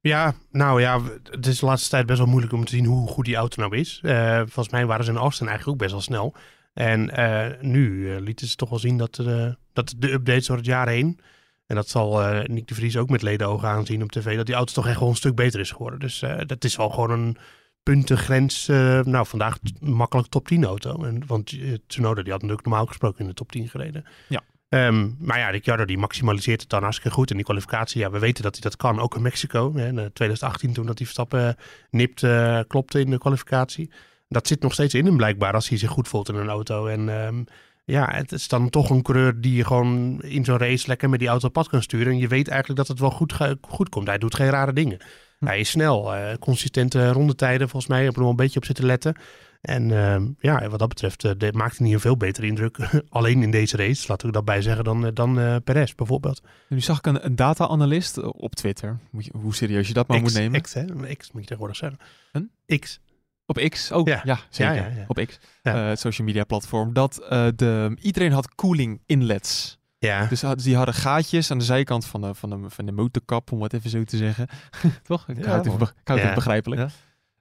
[0.00, 1.00] Ja, nou ja,
[1.30, 3.62] het is de laatste tijd best wel moeilijk om te zien hoe goed die auto
[3.62, 4.00] nou is.
[4.02, 6.34] Eh, volgens mij waren ze in Austin eigenlijk ook best wel snel.
[6.74, 10.66] En eh, nu lieten ze toch wel zien dat, eh, dat de updates door het
[10.66, 11.20] jaar heen...
[11.68, 14.36] En dat zal eh Nick de Vries ook met ledenogen aanzien op tv...
[14.36, 16.00] dat die auto toch echt wel een stuk beter is geworden.
[16.00, 17.36] Dus eh, dat is wel gewoon een
[17.82, 18.68] puntengrens.
[18.68, 21.04] eh, nou, vandaag makkelijk top 10 auto.
[21.04, 21.56] En, want
[21.86, 24.04] Tsunoda die had natuurlijk normaal gesproken in de top 10 gereden.
[24.28, 24.42] Ja.
[24.68, 27.30] Ehm, maar ja, Ricciardo die maximaliseert het dan hartstikke goed.
[27.30, 29.00] in die kwalificatie, ja, we weten dat hij dat kan.
[29.00, 29.74] Ook in Mexico.
[29.74, 31.56] Hè, in 2018 toen dat hij Verstappen
[31.90, 33.90] nipt, uh, klopte in de kwalificatie.
[34.28, 36.86] Dat zit nog steeds in hem blijkbaar als hij zich goed voelt in een auto.
[36.86, 37.42] En ehm,
[37.88, 41.18] ja, het is dan toch een coureur die je gewoon in zo'n race lekker met
[41.18, 42.12] die auto op pad kan sturen.
[42.12, 44.06] En je weet eigenlijk dat het wel goed, goed komt.
[44.06, 44.98] Hij doet geen rare dingen.
[45.38, 45.46] Hm.
[45.46, 48.00] Hij is snel, uh, consistente rondetijden volgens mij.
[48.00, 49.16] Ik heb er wel een beetje op zitten letten.
[49.60, 52.78] En uh, ja, wat dat betreft uh, maakt hij niet een veel betere indruk.
[53.08, 56.42] Alleen in deze race, laten we dat bij zeggen, dan, dan uh, Perez bijvoorbeeld.
[56.68, 58.98] Nu zag ik een, een data-analyst op Twitter.
[59.10, 60.60] Moet je, hoe serieus je dat maar X, moet nemen.
[60.60, 60.84] X, hè?
[60.84, 61.98] X moet je tegenwoordig zeggen.
[62.32, 62.78] Een?
[62.78, 63.00] X.
[63.48, 63.92] Op X?
[63.92, 64.74] Oh, ja, ja zeker.
[64.74, 65.38] Ja, ja, op X.
[65.62, 66.92] het social media platform.
[66.92, 67.14] Dat
[67.56, 69.78] de, iedereen had cooling inlets.
[69.98, 70.26] Ja.
[70.26, 73.62] Dus die hadden gaatjes aan de zijkant van de, van de, van de motorkap, om
[73.62, 74.46] het even zo te zeggen.
[75.02, 75.28] Toch?
[75.28, 76.90] Ik het, even, begrijpelijk.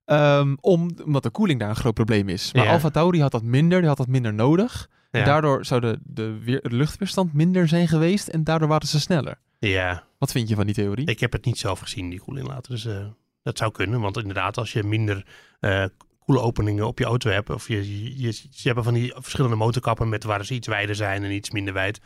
[0.05, 2.53] Um, omdat de koeling daar een groot probleem is.
[2.53, 2.68] Maar.
[2.68, 4.89] Alfa Tauri had dat minder, die had dat minder nodig.
[5.12, 8.99] En daardoor zou de, de, weer, de luchtweerstand minder zijn geweest en daardoor waren ze
[8.99, 9.39] sneller.
[9.60, 10.03] Ja.
[10.18, 11.08] Wat vind je van die theorie?
[11.08, 12.72] Ik heb het niet zelf gezien, die koeling later.
[12.72, 13.05] Dus uh,
[13.48, 15.26] dat zou kunnen, want inderdaad, als je minder
[15.62, 15.86] uh,
[16.20, 19.56] koele openingen op je auto hebt, of je, je, je, je hebt van die verschillende
[19.56, 22.00] motorkappen met waar ze iets wijder zijn en iets minder wijd,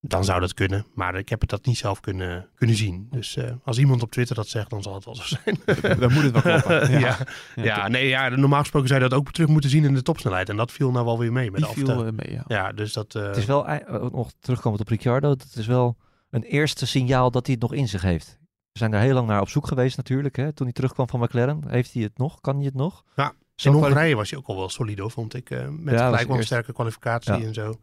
[0.00, 0.86] dan zou dat kunnen.
[0.94, 3.08] Maar ik heb het dat niet zelf kunnen, kunnen zien.
[3.10, 5.58] Dus uh, als iemand op Twitter dat zegt, dan zal het wel zo zijn.
[6.00, 6.90] dan moet het wel kloppen.
[6.90, 6.98] ja.
[6.98, 7.18] Ja.
[7.54, 10.02] ja, ja, nee, ja, normaal gesproken zou je dat ook terug moeten zien in de
[10.02, 10.48] topsnelheid.
[10.48, 12.44] En dat viel nou wel weer mee met Die viel uh, mee, ja.
[12.46, 12.72] ja.
[12.72, 13.14] dus dat...
[13.14, 13.26] Uh...
[13.26, 13.66] Het is wel,
[14.12, 15.96] nog terugkomend op Ricciardo, het is wel
[16.30, 18.38] een eerste signaal dat hij het nog in zich heeft.
[18.74, 20.36] We zijn daar heel lang naar op zoek geweest natuurlijk.
[20.36, 20.52] Hè?
[20.52, 22.40] Toen hij terugkwam van McLaren, heeft hij het nog?
[22.40, 23.04] Kan hij het nog?
[23.16, 25.50] Ja, in Hongarije was hij ook al wel solide, vond ik.
[25.70, 27.74] met ja, gelijk wel een sterke kwalificatie en zo.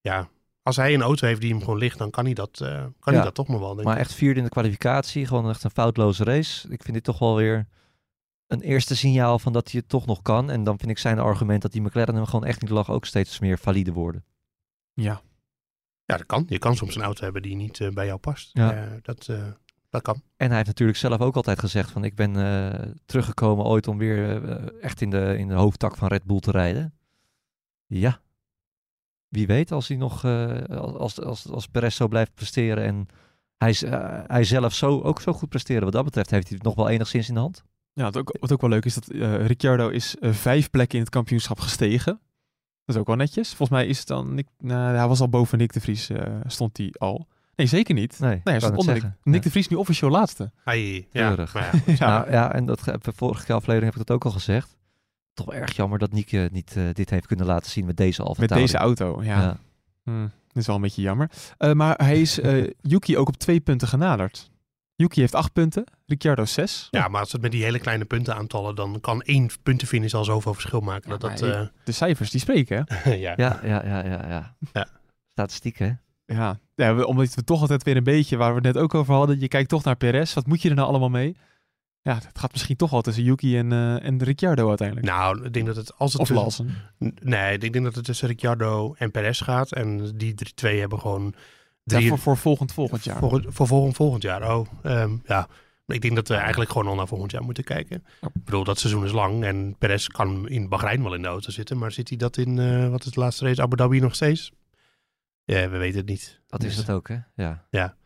[0.00, 0.28] Ja,
[0.62, 2.92] als hij een auto heeft die hem gewoon ligt, dan kan hij dat, uh, kan
[3.04, 3.74] ja, hij dat toch nog wel.
[3.74, 6.68] maar echt vierde in de kwalificatie, gewoon echt een foutloze race.
[6.68, 7.68] Ik vind dit toch wel weer
[8.46, 10.50] een eerste signaal van dat hij het toch nog kan.
[10.50, 13.04] En dan vind ik zijn argument dat die McLaren hem gewoon echt niet lag ook
[13.04, 14.24] steeds meer valide worden.
[14.92, 15.20] Ja.
[16.04, 16.44] Ja, dat kan.
[16.48, 18.50] Je kan soms een auto hebben die niet uh, bij jou past.
[18.52, 18.74] Ja.
[18.74, 19.28] Uh, dat,
[20.02, 20.22] dat kan.
[20.36, 22.32] En hij heeft natuurlijk zelf ook altijd gezegd van ik ben
[23.06, 24.42] teruggekomen ooit om weer
[24.80, 26.94] echt in de, in de hoofdtak van Red Bull te rijden.
[27.86, 28.20] Ja,
[29.28, 33.06] wie weet als hij nog, uh, als, als, als Perez zo blijft presteren en
[33.56, 35.82] hij, uh, hij zelf zo, ook zo goed presteren.
[35.82, 37.64] Wat dat betreft heeft hij het nog wel enigszins in de hand.
[37.92, 41.04] Ja, wat ook, wat ook wel leuk is, dat uh, Ricciardo is vijf plekken in
[41.04, 42.20] het kampioenschap gestegen.
[42.84, 43.48] Dat is ook wel netjes.
[43.48, 46.10] Volgens mij is het dan, Nick, nou, hij was al boven Nick de Vries,
[46.46, 47.26] stond hij al.
[47.56, 48.20] Nee, zeker niet.
[48.20, 50.50] Nee, nee hij stond onder Nick, Nick de Vries nu officieel laatste.
[50.64, 51.46] Ai, ja, ja.
[51.86, 51.96] ja.
[52.06, 54.76] Nou, ja, en dat, vorige aflevering heb ik dat ook al gezegd
[55.36, 58.40] toch erg jammer dat Nieke niet uh, dit heeft kunnen laten zien met deze Alfa
[58.40, 59.40] Met deze auto, ja.
[59.40, 59.56] ja.
[60.04, 61.30] Hm, dat is wel een beetje jammer.
[61.58, 64.50] Uh, maar hij is uh, Yuki ook op twee punten genaderd.
[64.94, 66.88] Yuki heeft acht punten, Ricciardo zes.
[66.90, 70.24] Ja, maar als het met die hele kleine punten aantallen, dan kan één puntenfinish al
[70.24, 71.10] zoveel verschil maken.
[71.10, 73.10] Ja, dat, dat, De cijfers die spreken, hè?
[73.26, 73.32] ja.
[73.36, 74.56] Ja, ja, ja, ja, ja.
[74.72, 74.88] ja.
[75.32, 75.92] Statistiek, hè?
[76.26, 76.58] Ja.
[76.74, 79.40] ja, omdat we toch altijd weer een beetje, waar we het net ook over hadden,
[79.40, 80.34] je kijkt toch naar Perez.
[80.34, 81.36] Wat moet je er nou allemaal mee?
[82.06, 85.06] ja, het gaat misschien toch wel tussen Yuki en, uh, en Ricciardo uiteindelijk.
[85.06, 86.70] Nou, ik denk dat het als het of Lawson.
[87.20, 89.72] Nee, ik denk dat het tussen Ricciardo en Perez gaat.
[89.72, 91.34] En die drie, twee hebben gewoon...
[91.84, 93.18] Drie, ja, voor, voor volgend volgend jaar.
[93.18, 94.66] Voor, voor volgend volgend jaar, oh.
[94.82, 95.48] Um, ja,
[95.86, 98.04] ik denk dat we eigenlijk gewoon al naar volgend jaar moeten kijken.
[98.20, 101.50] Ik bedoel, dat seizoen is lang en Perez kan in Bahrein wel in de auto
[101.50, 101.78] zitten.
[101.78, 104.52] Maar zit hij dat in, uh, wat is de laatste race, Abu Dhabi nog steeds?
[105.46, 106.40] Ja, we weten het niet.
[106.48, 107.18] Dat is het ook, hè?
[107.34, 107.64] Ja.
[107.70, 107.96] Ja.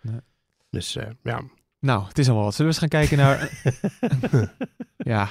[0.71, 1.43] Dus uh, ja,
[1.81, 2.55] nou, het is allemaal wat.
[2.55, 3.51] Zullen we eens gaan kijken naar...
[5.15, 5.31] ja.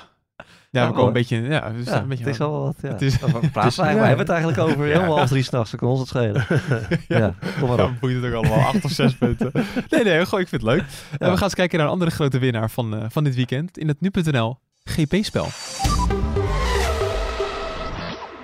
[0.72, 1.38] Ja, we komen een beetje...
[1.42, 2.90] Ja, het is, een beetje het is al wat, ja.
[2.90, 3.18] Het is,
[3.52, 5.72] praten we, hebben het eigenlijk over helemaal half drie s'nachts.
[5.72, 6.46] Dan kan ons het schelen.
[7.20, 7.78] ja, kom maar op.
[7.78, 9.52] Dan boeit het ook allemaal acht of zes punten.
[9.90, 10.84] Nee, nee, goh, ik vind het leuk.
[11.12, 13.78] En we gaan eens kijken naar een andere grote winnaar van, uh, van dit weekend.
[13.78, 15.48] In het nu.nl GP-spel.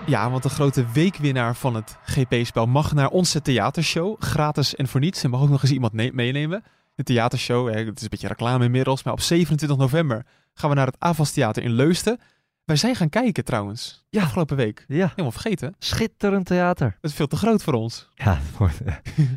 [0.07, 4.15] Ja, want de grote weekwinnaar van het GP-spel mag naar onze theatershow.
[4.19, 5.23] Gratis en voor niets.
[5.23, 6.63] En mag ook nog eens iemand meenemen
[6.95, 7.67] de theatershow.
[7.67, 9.03] Hè, het is een beetje reclame inmiddels.
[9.03, 12.19] Maar op 27 november gaan we naar het Avas Theater in Leusden.
[12.65, 14.05] Wij zijn gaan kijken trouwens.
[14.09, 14.21] Ja.
[14.21, 14.85] Afgelopen week.
[14.87, 15.07] Ja.
[15.09, 15.75] Helemaal vergeten.
[15.79, 16.97] Schitterend theater.
[17.01, 18.09] Het is veel te groot voor ons.
[18.15, 18.71] Ja, voor,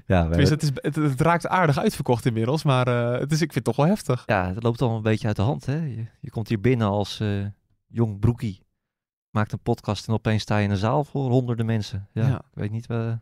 [0.06, 2.62] ja het, is, het, het, raakt aardig uitverkocht inmiddels.
[2.62, 4.22] Maar uh, het is, ik vind het toch wel heftig.
[4.26, 5.66] Ja, het loopt allemaal een beetje uit de hand.
[5.66, 5.76] Hè?
[5.76, 7.46] Je, je komt hier binnen als uh,
[7.86, 8.66] jong broekie.
[9.30, 12.08] Maakt een podcast en opeens sta je in een zaal voor honderden mensen.
[12.12, 12.90] Ja, Ik weet niet...
[12.90, 13.12] Uh,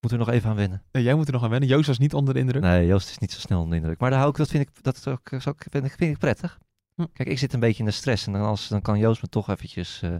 [0.00, 0.82] moet er nog even aan wennen.
[0.92, 1.68] Nee, jij moet er nog aan wennen.
[1.68, 2.62] Joost was niet onder de indruk.
[2.62, 4.00] Nee, Joost is niet zo snel onder de indruk.
[4.00, 6.58] Maar daar hou ik, dat vind ik, dat ook, zo, vind ik, vind ik prettig.
[6.94, 7.04] Hm.
[7.12, 8.26] Kijk, ik zit een beetje in de stress.
[8.26, 10.16] En dan, als, dan kan Joost me toch eventjes uh,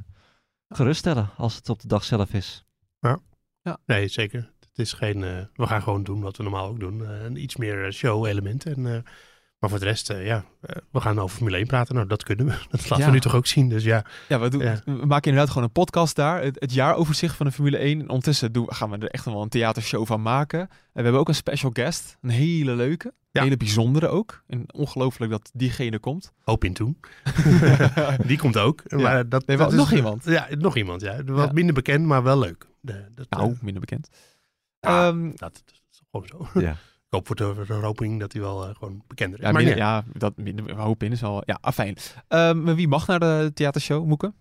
[0.69, 2.65] geruststellen als het op de dag zelf is.
[3.01, 3.19] Ja,
[3.63, 3.79] ja.
[3.87, 4.53] nee, zeker.
[4.61, 7.01] Het is geen, uh, we gaan gewoon doen wat we normaal ook doen.
[7.01, 8.87] Uh, iets meer show-elementen.
[8.87, 9.05] En
[9.59, 11.95] Maar voor de rest, eh, ja, eh, we gaan over Formule 1 praten.
[11.95, 12.53] Nou, dat kunnen we.
[12.71, 13.05] Dat laten Ja.
[13.07, 13.69] we nu toch ook zien.
[13.69, 14.81] Dus ja, Ja, we, doen, Ja.
[14.85, 16.43] we maken inderdaad gewoon een podcast daar.
[16.43, 18.01] Het, het jaaroverzicht van de Formule 1.
[18.01, 20.61] En ondertussen doen, gaan we er echt wel een theatershow van maken.
[20.61, 22.17] En we hebben ook een special guest.
[22.21, 23.05] Een hele leuke.
[23.31, 23.43] Ja.
[23.43, 24.43] Een hele bijzondere ook.
[24.47, 26.33] En ongelooflijk dat diegene komt.
[26.43, 26.97] hoop in toen.
[28.27, 28.83] Die komt ook.
[28.87, 28.97] Ja.
[28.99, 30.25] Maar dat, Nee, dat is- nog iemand.
[30.25, 31.01] Ja, nog iemand.
[31.01, 31.25] Ja.
[31.25, 31.53] Wat Ja.
[31.53, 32.67] minder bekend, maar wel leuk.
[32.81, 34.09] De, dat, Nou, eh, minder bekend.
[34.81, 36.61] ja, Ehm, dat, dat is gewoon zo.
[36.61, 36.77] Ja.
[37.09, 39.45] Ik hoop voor de, de dat hij wel eh, gewoon bekender is.
[39.45, 39.95] ja, maar minder, ja.
[39.97, 41.43] ja, dat minder, hoop in is al...
[41.45, 41.97] Ja, afijn.
[42.29, 44.33] Ehm, maar wie mag naar de theatershow, Moeke?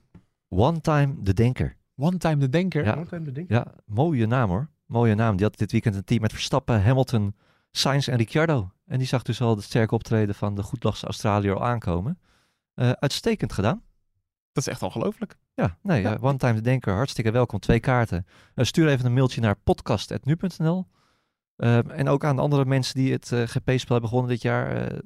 [0.49, 1.76] One Time de Denker.
[1.95, 2.86] One Time de Denker.
[2.86, 2.97] Ja.
[2.97, 3.49] Wat een ding.
[3.49, 4.70] Ja, mooie naam hoor.
[4.86, 5.36] Mooie naam.
[5.36, 7.36] Die had dit weekend een team met Verstappen, Hamilton,
[7.72, 8.72] Sainz en Ricciardo.
[8.86, 12.20] En die zag dus al het sterke optreden van de goedlachse Australiër al aankomen.
[12.74, 13.84] Eh, uitstekend gedaan.
[14.51, 15.38] Dat is echt ongelooflijk.
[15.53, 16.11] Ja, nee, Ja.
[16.11, 16.18] ja.
[16.22, 17.59] One Time de Denker, hartstikke welkom.
[17.59, 18.26] Twee kaarten.
[18.55, 20.88] Eh, stuur even een mailtje naar podcast.nu.nl.
[21.58, 24.88] Ehm, en ook aan de andere mensen die het eh, GP-spel hebben gewonnen dit jaar.
[24.91, 24.97] eh,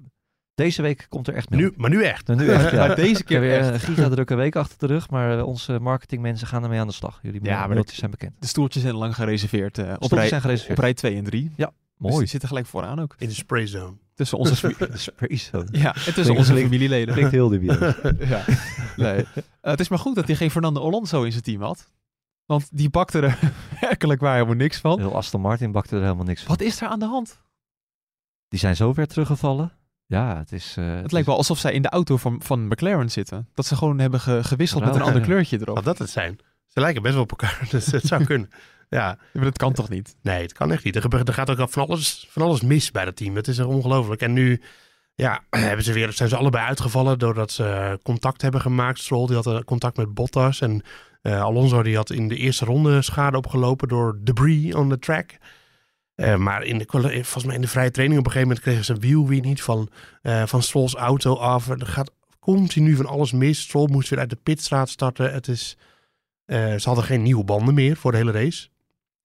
[0.56, 1.62] deze week komt er echt mail.
[1.62, 2.28] Nu, maar nu echt.
[2.28, 2.78] Nou, nu echt, ja.
[2.88, 3.70] Maar deze keer weer echt.
[3.74, 7.20] een gigadrukke week achter de rug, maar eh, onze marketingmensen gaan ermee aan de slag.
[7.22, 8.34] Jullie Ja, maar mailtjes zijn bekend.
[8.40, 9.78] De stoeltjes zijn lang gereserveerd.
[9.78, 10.78] eh, op, Stoeltjes rij, zijn gereserveerd.
[10.78, 11.52] op rij 2 en 3.
[11.56, 12.18] Dus Mooi.
[12.18, 13.16] die zitten gelijk vooraan ook.
[13.18, 13.94] In de spray zone.
[14.14, 14.56] Tussen onze,
[14.94, 15.68] spray zone.
[15.72, 17.14] ja, en tussen onze familieleden.
[17.14, 17.78] Klinkt heel dubieus.
[18.30, 18.44] ja.
[18.96, 19.26] nee.
[19.62, 21.90] Het is maar goed dat hij geen Fernando Alonso in zijn team had.
[22.50, 23.40] Want die bakte er
[23.82, 25.00] werkelijk waar helemaal niks van.
[25.00, 26.50] Heel Aston Martin bakte er helemaal niks van.
[26.56, 27.42] Wat is er aan de hand?
[28.48, 29.72] Die zijn zo ver teruggevallen.
[30.06, 30.76] Ja, het is...
[30.78, 33.48] eh, Het lijkt wel alsof zij in de auto van, van McLaren zitten.
[33.54, 35.26] Dat ze gewoon hebben ge- gewisseld met een ander ja.
[35.26, 35.76] kleurtje erop.
[35.76, 36.40] Wat dat het zijn.
[36.68, 37.68] Ze lijken best wel op elkaar.
[37.72, 38.50] Dus het zou kunnen.
[38.90, 40.16] Ja, maar dat kan toch niet?
[40.22, 40.96] nee, het kan echt niet.
[40.96, 43.36] Er, gebeurt, er gaat ook al van alles, van alles mis bij dat team.
[43.36, 44.22] Het is echt ongelooflijk.
[44.22, 44.62] En nu
[45.16, 49.00] ja, hebben ze weer, zijn ze allebei uitgevallen doordat ze contact hebben gemaakt.
[49.00, 50.62] Stroll die had eh, contact met Bottas.
[50.62, 50.82] En
[51.22, 55.38] eh, Alonso die had in de eerste ronde schade opgelopen door debris on the track.
[56.16, 58.66] Eh, maar in de, kwali- volgens mij in de vrije training op een gegeven moment
[58.68, 59.90] kregen ze een wiel weer niet van,
[60.22, 61.70] eh, van Strolls auto af.
[61.70, 63.62] Er gaat continu van alles mis.
[63.62, 65.34] Stroll moest weer uit de pitstraat starten.
[65.34, 65.78] Het is,
[66.46, 68.70] eh, ze hadden geen nieuwe banden meer voor de hele race.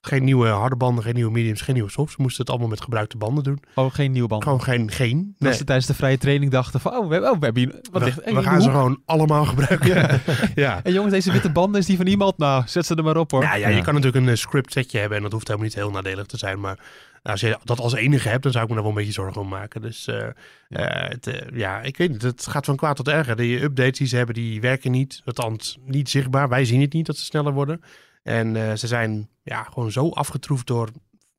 [0.06, 2.14] Geen nieuwe harde banden, geen nieuwe mediums, geen nieuwe softs.
[2.14, 3.62] Ze moesten het allemaal met gebruikte banden doen.
[3.74, 4.42] Oh, geen nieuwe band.
[4.42, 5.34] Gewoon geen, geen.
[5.38, 5.58] Dat Nee.
[5.58, 7.72] ze tijdens de vrije training dachten van, oh, we, oh, we hebben hier...
[7.90, 10.20] Wat we, ligt, we gaan ze gewoon allemaal gebruiken.
[10.54, 10.80] ja.
[10.84, 12.38] En jongens, deze witte banden is die van iemand?
[12.38, 13.42] Nou, zet ze er maar op hoor.
[13.42, 13.82] Ja, ja, je Ja.
[13.82, 16.36] kan natuurlijk een eh, script setje hebben en dat hoeft helemaal niet heel nadelig te
[16.36, 16.60] zijn.
[16.60, 16.78] Maar
[17.22, 19.40] als je dat als enige hebt, dan zou ik me daar wel een beetje zorgen
[19.40, 19.80] om maken.
[19.82, 20.26] Dus eh,
[20.68, 22.22] eh, het, ja, ik weet niet.
[22.22, 23.36] Het gaat van kwaad tot erger.
[23.36, 25.22] Die updates die ze hebben, die werken niet.
[25.24, 26.48] Althans, niet zichtbaar.
[26.48, 27.80] Wij zien het niet dat ze sneller worden.
[28.24, 30.88] En eh, ze zijn ja, gewoon zo afgetroefd door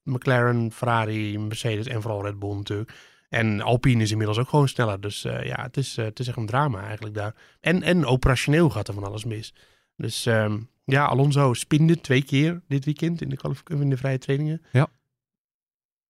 [0.04, 2.92] McLaren, Ferrari, Mercedes en vooral Red Bull natuurlijk.
[3.30, 5.02] En Alpine is inmiddels ook gewoon sneller.
[5.02, 7.36] Dus eh, ja, het is, eh, het is echt een drama eigenlijk daar.
[7.60, 9.54] En, en operationeel gaat er van alles mis.
[9.96, 14.62] Dus ehm, ja, Alonso spinde twee keer dit weekend in de, in de vrije trainingen.
[14.72, 14.88] Ja.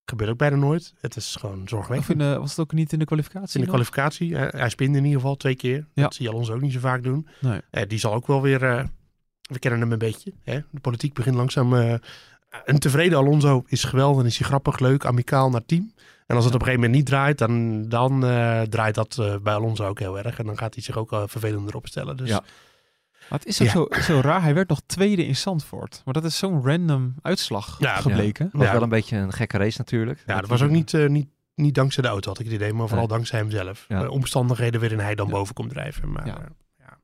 [0.04, 0.94] Gebeurt ook bijna nooit.
[1.00, 2.10] Het is gewoon Of zorgwekkend.
[2.10, 3.54] in de- was het ook niet in de kwalificatie?
[3.60, 3.74] In de nog?
[3.74, 5.86] kwalificatie, hij, hij spinde in ieder geval twee keer.
[5.92, 6.02] Ja.
[6.02, 7.28] Dat zie je Alonso ook niet zo vaak doen.
[7.40, 7.86] Nee.
[7.86, 8.88] Die zal ook wel weer,
[9.46, 10.32] we kennen hem een beetje.
[10.44, 10.60] Hè?
[10.70, 11.74] De politiek begint langzaam.
[11.74, 11.94] eh,
[12.64, 15.92] een tevreden Alonso is geweldig, dan is hij grappig, leuk, amicaal naar team.
[16.26, 19.36] En als het op een gegeven moment niet draait, dan, dan eh, draait dat eh,
[19.42, 20.38] bij Alonso ook heel erg.
[20.38, 22.16] En dan gaat hij zich ook uh, vervelender opstellen.
[22.16, 22.42] Dus Ja.
[23.30, 23.72] Maar het is ook Ja.
[23.72, 24.42] zo, zo raar.
[24.42, 26.02] Hij werd nog tweede in Zandvoort.
[26.04, 28.48] Maar dat is zo'n random uitslag Ja, gebleken.
[28.52, 28.72] Was Ja.
[28.72, 30.22] wel een beetje een gekke race natuurlijk.
[30.26, 32.72] Ja, dat was ook niet, eh, niet, niet dankzij de auto, had ik het idee,
[32.72, 33.84] maar vooral dankzij hemzelf.
[33.88, 34.08] Ja.
[34.08, 35.32] Omstandigheden waarin hij dan Ja.
[35.32, 36.12] boven komt drijven.
[36.12, 36.26] Maar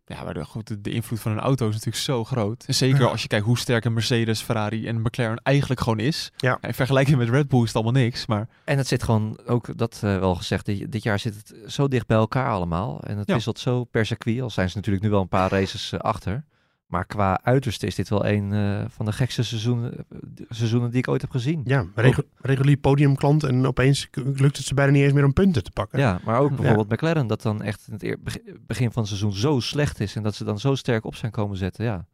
[0.05, 0.23] Ja.
[0.25, 2.65] maar de, goed, de, invloed van een auto is natuurlijk zo groot.
[2.67, 6.33] En zeker als je kijkt hoe sterk een Mercedes, Ferrari en McLaren eigenlijk gewoon is.
[6.37, 6.59] Ja.
[6.61, 8.27] In vergelijking met Red Bull is het allemaal niks.
[8.27, 11.73] Maar En het zit gewoon, ook dat eh, wel gezegd, dit, dit jaar zit het
[11.73, 13.03] zo dicht bij elkaar allemaal.
[13.03, 13.35] En het Ja.
[13.35, 16.45] wisselt zo per circuit, al zijn ze natuurlijk nu wel een paar races eh, achter.
[16.93, 20.19] Maar qua uiterste is dit wel een eh, van de gekste seizoenen, eh,
[20.49, 21.61] seizoenen die ik ooit heb gezien.
[21.65, 25.65] ja, regu- regulier podiumklant en opeens lukt het ze bijna niet eens meer om punten
[25.65, 25.99] te pakken.
[25.99, 26.57] Ja, maar ook Ja.
[26.57, 30.23] bijvoorbeeld McLaren, dat dan echt in het begin van het seizoen zo slecht is en
[30.23, 31.85] dat ze dan zo sterk op zijn komen zetten.
[31.85, 32.07] Ja,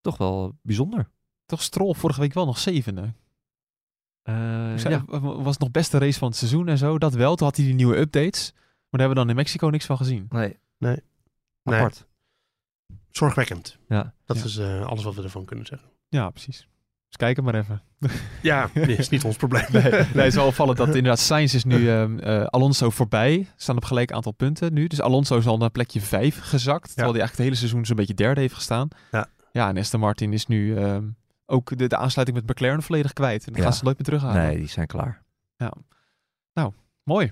[0.00, 1.08] toch wel bijzonder.
[1.46, 3.12] toch Stroll vorige week wel nog zevende.
[4.22, 4.34] Eh,
[4.76, 5.18] zei, ja.
[5.42, 6.98] Was nog best de race van het seizoen en zo.
[6.98, 7.34] Dat wel.
[7.36, 8.52] Toen had hij die nieuwe updates.
[8.54, 8.60] Maar
[9.00, 10.26] daar hebben we dan in Mexico niks van gezien.
[10.30, 10.58] Nee.
[10.78, 11.02] Nee.
[11.62, 11.88] Nee.
[13.10, 13.78] Zorgwekkend.
[13.88, 14.14] Ja.
[14.24, 14.44] Dat Ja.
[14.44, 15.88] is eh, alles wat we ervan kunnen zeggen.
[16.08, 16.68] Ja, precies.
[17.06, 17.82] Dus kijken maar even.
[18.42, 19.64] Ja, is niet ons probleem.
[19.72, 23.46] Nee, nee, het is wel opvallend dat inderdaad Sainz is nu ehm, eh, Alonso voorbij.
[23.56, 24.86] Staan op gelijk aantal punten nu.
[24.86, 26.86] Dus Alonso is al naar plekje 5 gezakt.
[26.88, 28.88] Terwijl hij eigenlijk het hele seizoen zo'n beetje derde heeft gestaan.
[29.10, 29.26] Ja.
[29.52, 31.08] Ja, en Aston Martin is nu ehm,
[31.46, 33.46] ook de, de aansluiting met McLaren volledig kwijt.
[33.46, 33.62] En dat Ja.
[33.68, 34.42] gaan ze nooit meer terughalen.
[34.46, 35.22] Nee, die zijn klaar.
[37.04, 37.30] Mooi.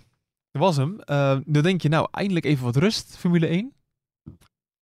[0.50, 1.00] Dat was hem.
[1.00, 3.72] Ehm, dan denk je, nou, eindelijk even wat rust, Formule 1.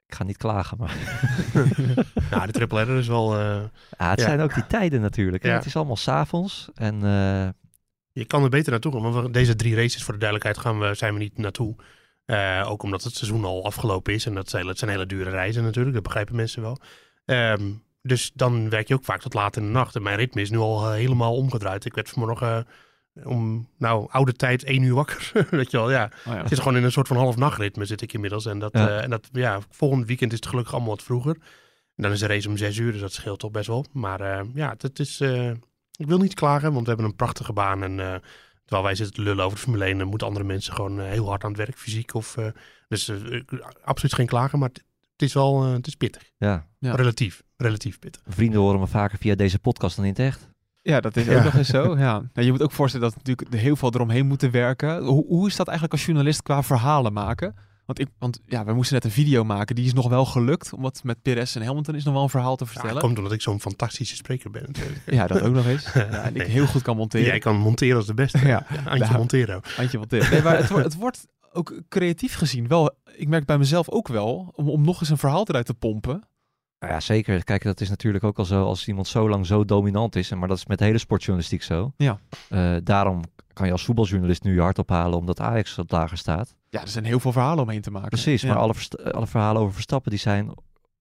[0.07, 0.97] Ik ga niet klagen, maar
[2.31, 3.39] Nou, de triple header is wel...
[3.41, 4.25] ja, het Ja.
[4.27, 5.45] zijn ook die tijden natuurlijk.
[5.45, 5.55] Ja.
[5.55, 7.49] Het is allemaal s'avonds en eh,
[8.13, 9.13] Je kan er beter naartoe gaan.
[9.13, 11.77] Want deze drie races, voor de duidelijkheid, gaan we, zijn we niet naartoe.
[12.25, 14.27] Eh, ook omdat het seizoen al afgelopen is.
[14.27, 15.95] En dat zijn, zijn hele dure reizen natuurlijk.
[15.95, 16.79] Dat begrijpen mensen wel.
[17.25, 17.63] Ehm,
[18.03, 19.95] dus dan werk je ook vaak tot laat in de nacht.
[19.97, 21.85] En mijn ritme is nu al helemaal omgedraaid.
[21.85, 22.67] Ik werd vanmorgen
[23.25, 25.33] om, nou, oude tijd één uur wakker.
[25.51, 26.11] Weet je wel, ja.
[26.27, 26.43] Oh ja.
[26.43, 28.47] Het is gewoon in een soort van half nachtritme zit ik inmiddels.
[28.47, 28.89] En dat, Ja.
[28.89, 29.01] ja.
[29.01, 31.35] en dat ja, volgend weekend is het gelukkig allemaal wat vroeger.
[31.97, 33.85] En dan is de race om zes uur, dus dat scheelt toch best wel.
[33.93, 35.51] Maar eh, ja, het, het is, eh,
[35.97, 37.83] ik wil niet klagen, want we hebben een prachtige baan.
[37.83, 38.15] En eh,
[38.65, 41.07] terwijl wij zitten te lullen over de Formule 1, dan moeten andere mensen gewoon eh,
[41.09, 42.15] heel hard aan het werk, fysiek.
[42.15, 42.47] Of, eh,
[42.89, 43.41] dus eh,
[43.85, 46.23] absoluut geen klagen, maar het, het is wel eh, het is pittig.
[46.37, 46.95] Ja, Ja.
[46.95, 48.23] Relatief, relatief pittig.
[48.27, 50.49] vrienden horen me vaker via deze podcast dan in het echt.
[50.87, 51.37] Ja, dat is Ja.
[51.37, 51.97] ook nog eens zo.
[51.99, 52.13] Ja.
[52.33, 55.05] Nou, je moet ook voorstellen dat natuurlijk er heel veel eromheen moeten werken.
[55.05, 57.55] Hoe, hoe is dat eigenlijk als journalist qua verhalen maken?
[57.87, 59.75] Want, ik, want ja, we moesten net een video maken.
[59.75, 60.73] Die is nog wel gelukt.
[60.73, 62.95] Omdat met Perez en Hamilton is nog wel een verhaal te Ja, vertellen.
[62.95, 65.29] dat Ja, komt omdat ik zo'n fantastische spreker ben natuurlijk.
[65.29, 65.93] dat ook nog eens.
[65.95, 67.27] Ja, en ik heel goed kan monteren.
[67.27, 68.39] Jij kan monteren als de beste.
[68.39, 68.67] Ja.
[68.71, 69.17] Ja, Antje Nou.
[69.19, 69.61] Montero.
[70.09, 72.95] Nee, maar het, wordt, het wordt ook creatief gezien wel...
[73.17, 76.29] Ik merk bij mezelf ook wel, om, om nog eens een verhaal eruit te pompen.
[76.87, 77.45] Nou ja, zeker.
[77.45, 80.31] Kijk, dat is natuurlijk ook al zo als iemand zo lang zo dominant is.
[80.31, 81.93] en Maar dat is met de hele sportjournalistiek zo.
[81.97, 82.19] Ja.
[82.49, 83.23] Eh, daarom
[83.53, 86.55] kan je als voetbaljournalist nu je hart ophalen omdat Ajax wat lager staat.
[86.69, 88.09] Ja, er zijn heel veel verhalen omheen te maken.
[88.09, 88.49] Precies, Ja.
[88.49, 88.75] maar alle,
[89.13, 90.51] alle verhalen over Verstappen die zijn,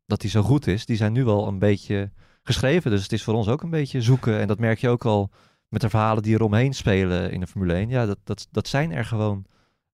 [0.06, 2.12] dat hij zo goed is, die zijn nu wel een beetje
[2.44, 2.92] geschreven.
[2.92, 4.40] Dus het is voor ons ook een beetje zoeken.
[4.40, 5.30] En dat merk je ook al
[5.70, 7.90] met de verhalen die er omheen spelen in de Formule 1.
[7.90, 9.46] Ja, dat, dat, dat zijn er gewoon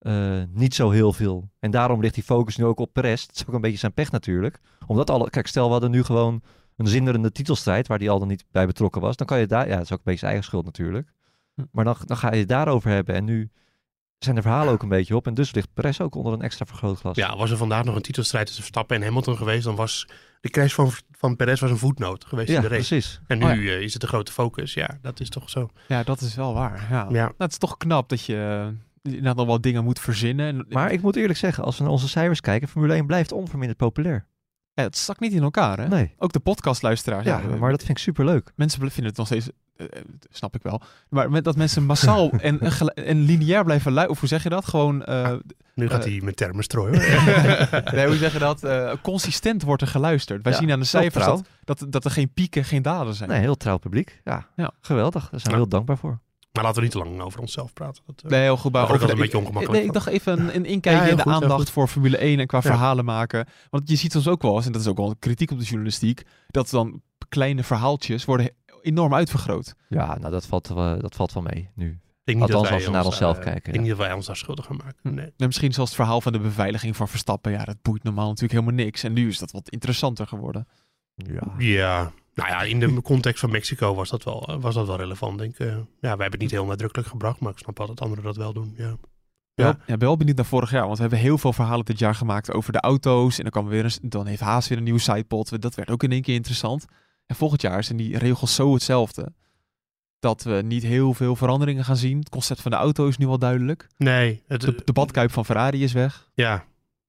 [0.02, 1.50] eh, niet zo heel veel.
[1.58, 3.22] En daarom ligt die focus nu ook op Perez.
[3.26, 4.60] Het is ook een beetje zijn pech natuurlijk.
[4.86, 6.42] Omdat alle, kijk, stel we hadden nu gewoon
[6.76, 9.16] een zinderende titelstrijd waar hij al dan niet bij betrokken was.
[9.16, 11.12] Dan kan je daar, ja, dat is ook een beetje zijn eigen schuld natuurlijk.
[11.54, 11.62] Hm.
[11.72, 13.14] Maar dan, dan ga je het daarover hebben.
[13.14, 13.50] En nu
[14.18, 15.26] zijn de verhalen ook een beetje op.
[15.26, 17.16] En dus ligt Perez ook onder een extra vergrootglas.
[17.16, 20.06] Ja, was er vandaag nog een titelstrijd tussen Verstappen en Hamilton geweest, dan was
[20.40, 22.88] de crash van, van Perez was een voetnoot geweest Ja, in de race.
[22.88, 23.20] precies.
[23.26, 24.74] En nu Oh eh, is het de grote focus.
[24.74, 25.68] Ja, dat is toch zo.
[25.88, 26.86] Ja, dat is wel waar.
[26.90, 27.06] Ja.
[27.10, 27.22] Ja.
[27.24, 28.72] Nou, het is toch knap dat je
[29.02, 30.46] inderdaad nog wel dingen moet verzinnen.
[30.46, 33.32] En, Maar ik moet eerlijk zeggen, als we naar onze cijfers kijken, Formule 1 blijft
[33.32, 34.26] onverminderd populair.
[34.74, 35.88] ja, het stak niet in elkaar, hè?
[35.88, 36.14] Nee.
[36.18, 37.24] Ook de podcastluisteraars.
[37.24, 38.52] Ja, maar dat vind ik superleuk.
[38.56, 40.82] Mensen vinden het nog steeds, eh, eh, snap ik wel.
[41.08, 42.60] Maar met dat mensen massaal en,
[42.94, 44.64] en, lineair blijven luisteren, of hoe zeg je dat?
[44.64, 45.32] Gewoon, eh,
[45.74, 46.98] Nu gaat hij met termen strooien.
[47.94, 48.64] nee, hoe zeg je dat?
[48.64, 50.42] Eh, consistent wordt er geluisterd.
[50.42, 53.28] Wij Ja, zien aan de cijfers dat, dat, dat er geen pieken, geen dalen zijn.
[53.30, 54.20] Nee, heel trouw publiek.
[54.24, 54.70] Ja, Ja.
[54.80, 55.20] geweldig.
[55.30, 55.56] Daar zijn we Ja.
[55.56, 56.20] heel dankbaar voor.
[56.52, 58.02] Maar laten we niet te lang over onszelf praten.
[58.06, 58.72] Dat, eh, Nee, heel goed.
[58.72, 61.04] Maar Dat over altijd de- een beetje ongemakkelijk Nee, ik dacht even een, een inkijkje
[61.04, 62.62] Ja, in de goed, aandacht voor Formule 1 en qua Ja.
[62.64, 63.46] verhalen maken.
[63.70, 65.64] Want je ziet soms ook wel eens, en dat is ook wel kritiek op de
[65.64, 68.50] journalistiek, dat dan kleine verhaaltjes worden
[68.82, 69.74] enorm uitvergroot.
[69.88, 71.86] Ja, nou dat valt, wel- dat valt wel mee nu.
[71.88, 73.82] ik denk niet Althans, dat als we naar ons onszelf daar, kijken, Ik denk ja.
[73.90, 74.98] niet dat wij ons daar schuldig gaan maken.
[75.02, 75.14] Hm.
[75.14, 75.24] Nee.
[75.36, 77.52] En misschien zoals het verhaal van de beveiliging van Verstappen.
[77.52, 79.02] Ja, dat boeit normaal natuurlijk helemaal niks.
[79.02, 80.68] En nu is dat wat interessanter geworden.
[81.14, 81.42] Ja.
[81.58, 84.96] Ja, nou ja, in de context van Mexico was dat wel, eh, was dat wel
[84.96, 85.58] relevant, denk ik.
[85.58, 88.24] Eh, ja, wij hebben het niet heel nadrukkelijk gebracht, maar ik snap wel dat anderen
[88.24, 88.74] dat wel doen.
[88.76, 88.96] Ja.
[89.54, 89.64] Ja.
[89.66, 89.70] Ja.
[89.70, 90.84] ik ben wel benieuwd naar vorig jaar.
[90.84, 93.36] Want we hebben heel veel verhalen dit jaar gemaakt over de auto's.
[93.36, 95.62] En dan, kwam weer een, dan heeft Haas weer een nieuwe sidepod.
[95.62, 96.84] Dat werd ook in één keer interessant.
[97.26, 99.32] En volgend jaar zijn die regels zo hetzelfde.
[100.18, 102.18] Dat we niet heel veel veranderingen gaan zien.
[102.18, 103.86] Het concept van de auto is nu wel duidelijk.
[103.96, 106.30] Nee, het, De, de badkuip van Ferrari is weg.
[106.34, 106.64] ja,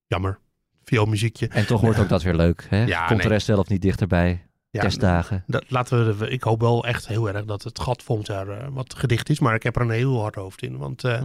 [0.08, 0.40] jammer.
[0.84, 1.48] Veel muziekje.
[1.48, 2.66] En toch wordt ook dat weer leuk.
[2.70, 2.84] Hè?
[2.86, 3.28] Ja, Komt nee.
[3.28, 4.46] de rest zelf niet dichterbij.
[4.74, 5.44] Ja, Testdagen.
[5.48, 8.68] Dat, laten we, ik hoop wel echt heel erg dat het gat volgend jaar eh,
[8.72, 9.40] wat gedicht is.
[9.40, 10.78] Maar ik heb er een heel hard hoofd in.
[10.78, 11.22] Want eh,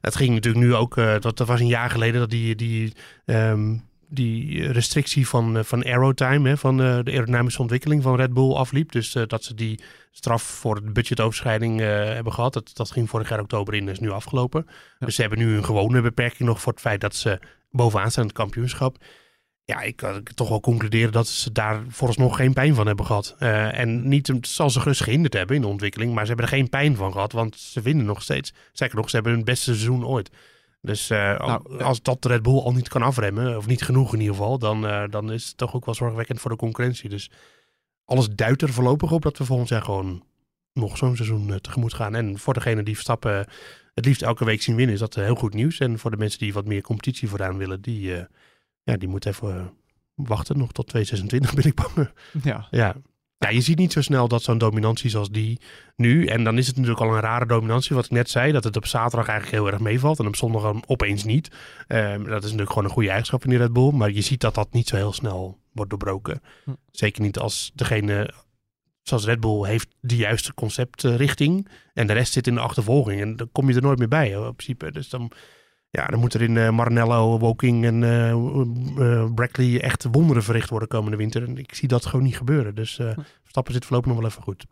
[0.00, 2.92] het ging natuurlijk nu ook, eh, dat, dat was een jaar geleden dat die, die,
[3.24, 3.76] ehm,
[4.08, 8.92] die restrictie van, van aerotime, hè, van de aerodynamische ontwikkeling van Red Bull afliep.
[8.92, 9.80] Dus dat ze die
[10.12, 12.52] straf voor de budgetoverschrijding eh, hebben gehad.
[12.52, 14.66] Dat, dat ging vorig jaar oktober in, is nu afgelopen.
[14.98, 15.06] Ja.
[15.06, 17.38] Dus ze hebben nu een gewone beperking nog voor het feit dat ze
[17.70, 18.96] bovenaan staan in het kampioenschap.
[19.72, 23.34] Ja, ik kan toch wel concluderen dat ze daar vooralsnog geen pijn van hebben gehad.
[23.38, 26.56] Eh, en niet, zal ze gerust gehinderd hebben in de ontwikkeling, maar ze hebben er
[26.56, 28.52] geen pijn van gehad, want ze winnen nog steeds.
[28.72, 30.30] Zeker nog, ze hebben hun beste seizoen ooit.
[30.80, 31.84] Dus eh, Nou, ja.
[31.84, 34.86] als dat Red Bull al niet kan afremmen, of niet genoeg in ieder geval, dan,
[34.86, 37.08] eh, dan is het toch ook wel zorgwekkend voor de concurrentie.
[37.08, 37.30] Dus
[38.04, 40.22] alles duidt er voorlopig op dat we volgend jaar gewoon
[40.72, 42.14] nog zo'n seizoen eh, tegemoet gaan.
[42.14, 43.46] En voor degene die Verstappen
[43.94, 45.78] het liefst elke week zien winnen, is dat eh, heel goed nieuws.
[45.78, 48.24] En voor de mensen die wat meer competitie vooraan willen, die, eh,
[48.82, 49.66] ja, die moeten even eh,
[50.14, 50.58] wachten.
[50.58, 52.10] Nog tot 2026 ben ik bang.
[52.44, 52.96] Ja, Ja.
[53.38, 55.60] ja, je ziet niet zo snel dat zo'n dominantie zoals die
[55.96, 56.26] nu.
[56.26, 58.52] En dan is het natuurlijk al een rare dominantie, wat ik net zei.
[58.52, 61.50] Dat het op zaterdag eigenlijk heel erg meevalt en op zondag dan opeens niet.
[61.86, 63.90] Ehm, dat is natuurlijk gewoon een goede eigenschap in die Red Bull.
[63.92, 66.40] Maar je ziet dat dat niet zo heel snel wordt doorbroken.
[66.64, 66.70] Hm.
[66.90, 68.32] Zeker niet als degene,
[69.02, 71.68] zoals Red Bull, heeft de juiste conceptrichting.
[71.94, 73.20] En de rest zit in de achtervolging.
[73.20, 74.92] En dan kom je er nooit meer bij, in principe.
[74.92, 75.32] Dus dan,
[75.98, 80.70] ja, dan moet er in eh, Maranello, Woking en eh eh, Brackley echt wonderen verricht
[80.70, 81.42] worden komende winter.
[81.48, 82.74] En ik zie dat gewoon niet gebeuren.
[82.74, 84.66] Dus eh Verstappen zit voorlopig nog wel even goed.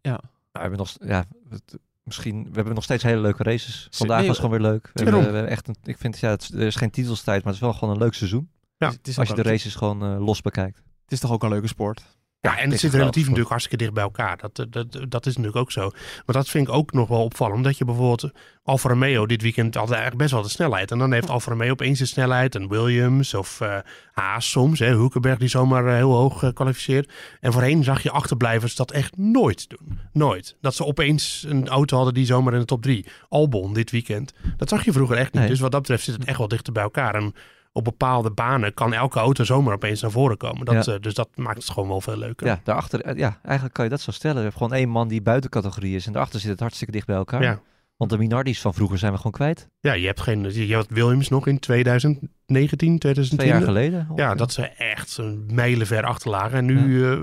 [0.00, 0.10] ja.
[0.10, 0.20] Nou,
[0.52, 3.88] we hebben nog, ja, het- misschien, we hebben nog steeds hele leuke races.
[3.90, 4.82] Vandaag nee, was gewoon weer leuk.
[4.82, 5.14] We daarom.
[5.14, 7.52] hebben, we hebben echt een, ik vind, ja, het, is- er is geen titelstijd, maar
[7.52, 8.50] het is wel gewoon een leuk seizoen.
[8.76, 10.76] Ja, het is, Als je de races gewoon eh, los bekijkt.
[11.02, 12.02] het is toch ook een leuke sport?
[12.42, 14.36] Ja, en het zit relatief natuurlijk hartstikke dicht bij elkaar.
[14.36, 15.90] Dat, eh, dat, dat is natuurlijk ook zo.
[16.26, 17.64] Maar dat vind ik ook nog wel opvallend.
[17.64, 18.30] Dat je bijvoorbeeld
[18.62, 20.90] Alfa Romeo dit weekend had eigenlijk best wel de snelheid.
[20.90, 22.54] En dan heeft Alfa Romeo opeens de snelheid.
[22.54, 23.78] En Williams of eh
[24.12, 24.78] Haas soms.
[24.78, 27.12] Hè, Hulkenberg die zomaar eh, heel hoog eh, kwalificeert.
[27.40, 29.98] En voorheen zag je achterblijvers dat echt nooit doen.
[30.12, 30.56] Nooit.
[30.60, 33.06] Dat ze opeens een auto hadden die zomaar in de top drie.
[33.28, 34.32] Albon dit weekend.
[34.56, 35.40] Dat zag je vroeger echt niet.
[35.40, 35.50] Nee.
[35.50, 37.14] Dus wat dat betreft zit het echt wel dichter bij elkaar.
[37.14, 37.34] En
[37.72, 40.64] op bepaalde banen kan elke auto zomaar opeens naar voren komen.
[40.64, 40.94] Dat, Ja.
[40.94, 42.46] eh, dus dat maakt het gewoon wel veel leuker.
[42.46, 44.36] Ja, daarachter, eh, ja, eigenlijk kan je dat zo stellen.
[44.36, 47.06] Je hebt gewoon één man die buiten categorie is en daarachter zit het hartstikke dicht
[47.06, 47.42] bij elkaar.
[47.42, 47.60] Ja.
[47.96, 49.68] Want de Minardis van vroeger zijn we gewoon kwijt.
[49.80, 50.66] Ja, je hebt geen.
[50.66, 53.38] Je had Williams nog in 2019, 2020.
[53.38, 54.08] Twee jaar geleden.
[54.16, 56.58] Ja, dat ze echt een mijlenver achterlagen.
[56.58, 57.18] En nu eh,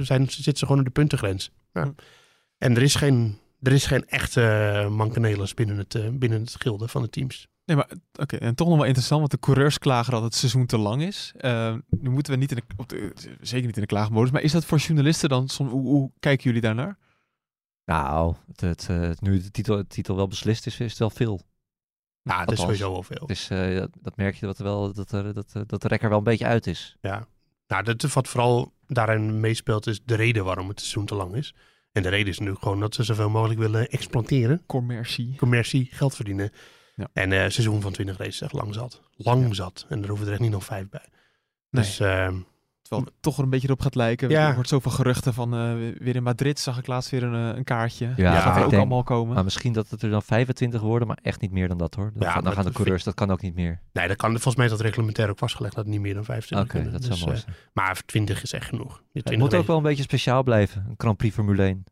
[0.00, 1.50] zijn, zitten ze gewoon op de puntengrens.
[1.72, 1.82] Ja.
[1.82, 1.90] Hm.
[2.58, 7.02] En er is geen, er is geen echte mankenelis binnen het, binnen het gilde van
[7.02, 7.48] de teams.
[7.64, 7.90] Nee, maar
[8.20, 11.02] oké, en toch nog wel interessant, want de coureurs klagen dat het seizoen te lang
[11.02, 11.32] is.
[11.36, 14.42] Eh, nu moeten we niet in de, op de, zeker niet in de klaagmodus, maar
[14.42, 16.98] is dat voor journalisten dan, soms, hoe, hoe kijken jullie daarnaar?
[17.84, 20.98] Nou, het, het, eh, het- nu de titel, de titel wel beslist is, is het
[20.98, 21.40] wel veel.
[22.22, 23.26] Ja, dat is sowieso wel veel.
[23.26, 25.88] Dus eh, dat, dat merk je dat, er wel, dat, er, dat, eh, dat de
[25.88, 26.96] rekker wel een beetje uit is.
[27.00, 27.26] Ja.
[27.66, 31.54] Nou, dat, wat vooral daarin meespeelt is de reden waarom het seizoen te lang is.
[31.92, 34.62] En de reden is natuurlijk gewoon dat ze zoveel mogelijk willen exploiteren.
[34.66, 35.34] Commercie.
[35.36, 36.50] Commercie, geld verdienen.
[37.00, 37.08] Ja.
[37.12, 39.02] En eh seizoen van 20 races echt lang zat.
[39.16, 39.86] Lang zat.
[39.88, 41.04] En er hoeven er echt niet nog vijf bij.
[41.70, 41.82] Nee.
[41.84, 42.36] Dus ehm,
[42.82, 44.28] Terwijl het toch er een beetje op gaat lijken.
[44.30, 44.48] Ja.
[44.48, 47.56] Er wordt zoveel geruchten van, eh, weer in Madrid zag ik laatst weer een, eh,
[47.56, 48.12] een kaartje.
[48.16, 49.34] Ja, dat gaat er ook denk- allemaal komen.
[49.34, 52.10] Maar misschien dat het er dan 25 worden, maar echt niet meer dan dat hoor.
[52.14, 53.80] Dan, Ja, gaan, dan gaan de dat coureurs, dat kan ook niet meer.
[53.92, 56.24] nee, dat kan, volgens mij is dat reglementair ook vastgelegd dat het niet meer dan
[56.24, 57.00] 25 Oké, kunnen.
[57.00, 57.56] dat Dus, zou mooi eh, zijn.
[57.72, 58.92] maar 20 is echt genoeg.
[59.12, 61.84] Het 20 moet ook wel een beetje speciaal blijven, een Grand Prix Formule 1.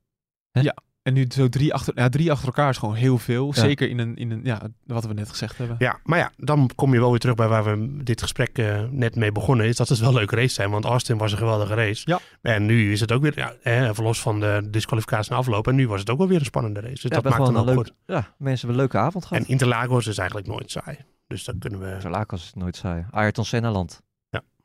[1.02, 3.46] En nu zo drie achter, ja, drie achter elkaar is gewoon heel veel.
[3.46, 3.60] Ja.
[3.60, 5.76] Zeker in een, in een, ja, wat we net gezegd hebben.
[5.78, 8.82] Ja, maar ja, dan kom je wel weer terug bij waar we dit gesprek eh,
[8.90, 9.66] net mee begonnen.
[9.66, 10.70] Is dat het wel leuke race zijn.
[10.70, 12.02] Want Austin was een geweldige race.
[12.04, 12.18] Ja.
[12.42, 15.66] En nu is het ook weer, ja, eh, even los van de disqualificatie en afloop.
[15.68, 16.92] En nu was het ook wel weer een spannende race.
[16.92, 17.86] Dus Ja, dat maakt dan ook een goed.
[18.06, 19.42] leuk, ja, mensen hebben een leuke avond gehad.
[19.44, 20.96] En Interlagos is eigenlijk nooit saai.
[21.26, 21.92] Dus dan kunnen we...
[21.92, 23.06] Interlagos is nooit saai.
[23.10, 24.02] Ayrton Senna land.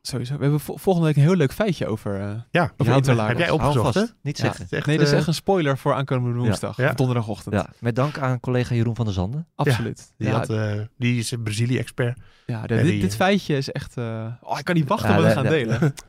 [0.07, 0.35] Sowieso.
[0.35, 3.27] We hebben vo- volgende week een heel leuk feitje over, eh, Ja, over Ja, Interlagos.
[3.29, 4.03] heb jij opgezocht, hè?
[4.21, 4.43] Niet Ja.
[4.43, 4.67] zeggen.
[4.69, 6.77] Echt, Nee, dat is eh, echt een spoiler voor aankomende woensdag.
[6.77, 6.93] Ja.
[6.93, 7.55] Donderdagochtend.
[7.55, 9.47] Ja, met dank aan collega Jeroen van der Zanden.
[9.55, 10.13] Absoluut.
[10.17, 12.19] Die, ja, had, eh, die is een Brazilië-expert.
[12.45, 13.97] ja, dit, die, dit feitje is echt...
[13.97, 15.93] eh, oh, ik kan niet wachten Ja, om het te gaan de- delen.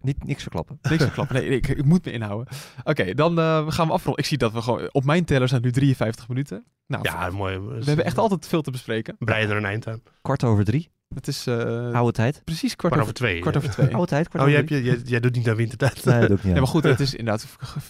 [0.00, 0.78] Niet, niks verklappen.
[0.90, 1.36] Niks te klappen.
[1.36, 2.54] Nee, ik, ik moet me inhouden.
[2.84, 4.22] Oké, dan eh, gaan we afronden.
[4.22, 4.88] Ik zie dat we gewoon...
[4.92, 6.64] Op mijn teller zijn nu 53 minuten.
[6.86, 7.58] Nou, Ja, mooi.
[7.58, 9.16] we hebben echt altijd veel te bespreken.
[9.18, 10.02] Breien er een eind aan.
[10.22, 10.90] Kwart over drie.
[11.14, 12.42] Het is eh, Oude tijd.
[12.44, 13.40] precies kwart over, over twee.
[13.40, 13.92] kwart over twee.
[13.94, 14.28] Oude tijd.
[14.28, 16.04] Kwart Oh, jij, over jij, jij doet niet aan wintertijd.
[16.04, 16.52] Nee, dat doe ik niet.
[16.54, 17.46] Ja, maar goed, het is inderdaad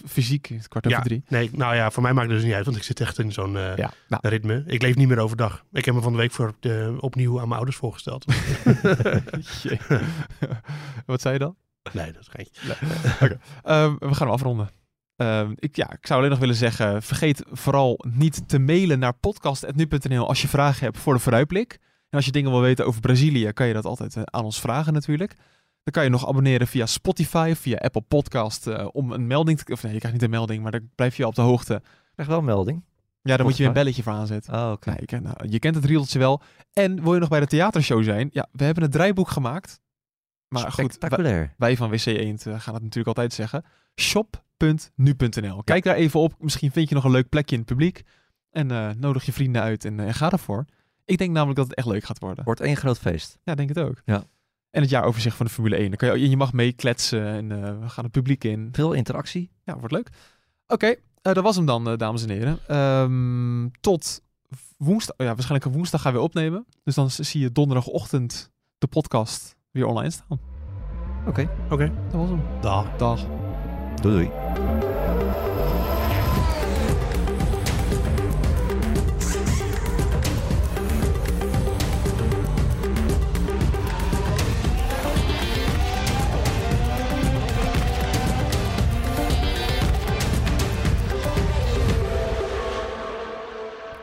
[0.07, 1.23] fysiek kwart over Ja, drie.
[1.27, 3.31] nee, nou ja, voor mij maakt het dus niet uit, want ik zit echt in
[3.31, 4.63] zo'n eh, Ja, nou, ritme.
[4.65, 5.63] Ik leef niet meer overdag.
[5.71, 8.25] Ik heb me van de week voor de, opnieuw aan mijn ouders voorgesteld.
[11.05, 11.55] Wat zei je dan?
[11.93, 12.47] nee, dat is geen.
[13.63, 14.69] Ehm, we gaan hem afronden.
[15.15, 19.13] Ehm, ik, ja, ik zou alleen nog willen zeggen, vergeet vooral niet te mailen naar
[19.13, 21.79] podcast.nu.nl als je vragen hebt voor de vooruitblik.
[22.09, 24.59] En als je dingen wil weten over Brazilië, kan je dat altijd eh, aan ons
[24.59, 25.35] vragen natuurlijk.
[25.83, 29.73] Dan kan je nog abonneren via Spotify, via Apple Podcast, eh, om een melding te...
[29.73, 31.73] Of nee, je krijgt niet een melding, maar dan blijf je op de hoogte.
[31.73, 32.83] Ik krijg wel een melding.
[33.21, 34.53] Ja, dan moet je weer een belletje voor aanzetten.
[34.53, 34.95] Oh, oké.
[34.99, 36.41] Je, kent, nou, je kent het riedeltje wel.
[36.73, 38.29] En wil je nog bij de theatershow zijn?
[38.31, 39.81] Ja, we hebben het draaiboek gemaakt.
[40.47, 43.63] Maar goed, wij, wij van WC Eend eh, gaan het natuurlijk altijd zeggen.
[43.95, 45.63] Shop.nu.nl.
[45.63, 46.33] Kijk daar even op.
[46.39, 48.01] Misschien vind je nog een leuk plekje in het publiek.
[48.49, 50.65] En nodig je vrienden uit en, en ga ervoor.
[51.09, 52.43] Ik denk namelijk dat het echt leuk gaat worden.
[52.43, 53.39] Wordt één groot feest.
[53.43, 54.01] Ja, denk het ook.
[54.05, 54.23] Ja.
[54.71, 55.87] En het jaaroverzicht van de Formule 1.
[55.87, 58.69] Dan kan je, je mag meekletsen en eh, we gaan het publiek in.
[58.71, 59.51] Veel interactie.
[59.63, 60.09] Ja, wordt leuk.
[60.67, 60.87] Oké,
[61.21, 62.59] eh, dat was hem dan, eh, dames en heren.
[62.67, 64.21] Ehm, tot
[64.77, 65.15] woensdag.
[65.17, 66.65] Ja, waarschijnlijk op woensdag gaan we weer opnemen.
[66.83, 70.39] Dus dan zie je donderdagochtend de podcast weer online staan.
[71.27, 71.49] Oké.
[71.69, 72.41] Oké, Dat was hem.
[72.61, 72.95] dag.
[72.97, 73.25] Dag.
[74.01, 74.31] Doei doei.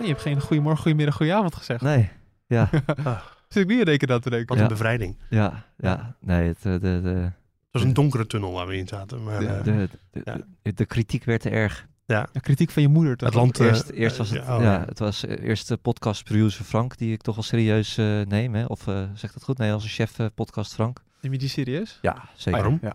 [0.07, 1.80] Je hebt geen goedemorgen, goedemiddag, goedenavond gezegd.
[1.82, 2.09] Nee.
[2.46, 2.68] Ja,
[3.48, 4.48] Zit ik nu in denken dat te denken.
[4.48, 4.62] Wat Ja.
[4.62, 5.16] een bevrijding.
[5.30, 6.16] ja, ja.
[6.20, 7.32] Nee, het, eh, de, de, Het
[7.70, 9.22] was een donkere tunnel waar we in zaten.
[9.24, 10.36] Maar, Ja, eh, de, de, Ja.
[10.62, 11.86] de, de kritiek werd te erg.
[12.07, 13.28] Ja, kritiek van je moeder toch?
[13.28, 16.24] Het land, eh, Eerst, eerst was het, ja, oh, ja, het was eerst de podcast
[16.24, 18.54] producer Frank, die ik toch wel serieus eh, neem.
[18.54, 18.64] Hè?
[18.64, 19.59] Of eh, zegt dat goed?
[19.59, 21.02] Nee, als een chef podcast Frank.
[21.20, 21.98] Neem je die serieus?
[22.02, 22.61] Ja, zeker.
[22.61, 22.78] Waarom?
[22.82, 22.92] Ja.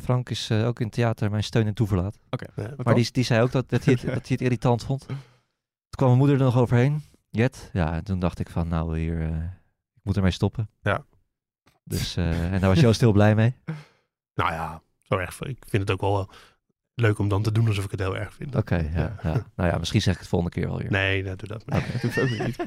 [0.00, 2.18] Frank is ook in theater mijn steun en toeverlaat.
[2.56, 2.70] Ja.
[2.76, 5.06] Maar die, die zei ook dat, dat, hij het, dat hij het irritant vond.
[6.00, 7.02] Kwam mijn moeder er nog overheen.
[7.30, 7.70] Jet.
[7.72, 9.44] Ja, en toen dacht ik van, nou hier, eh,
[9.94, 10.70] ik moet ermee stoppen.
[10.82, 11.04] Ja.
[11.84, 13.54] Dus, eh, en daar was Joost heel blij mee.
[14.34, 15.40] Nou ja, zo erg.
[15.40, 16.36] Ik vind het ook wel eh,
[16.94, 18.54] leuk om dan te doen alsof ik het heel erg vind.
[18.54, 19.46] Oké, ja, ja.
[19.56, 20.90] Nou ja, misschien zeg ik het volgende keer wel weer.
[20.90, 21.86] Nee, dat doe dat maar.
[21.92, 22.56] Dat hoeft ook niet.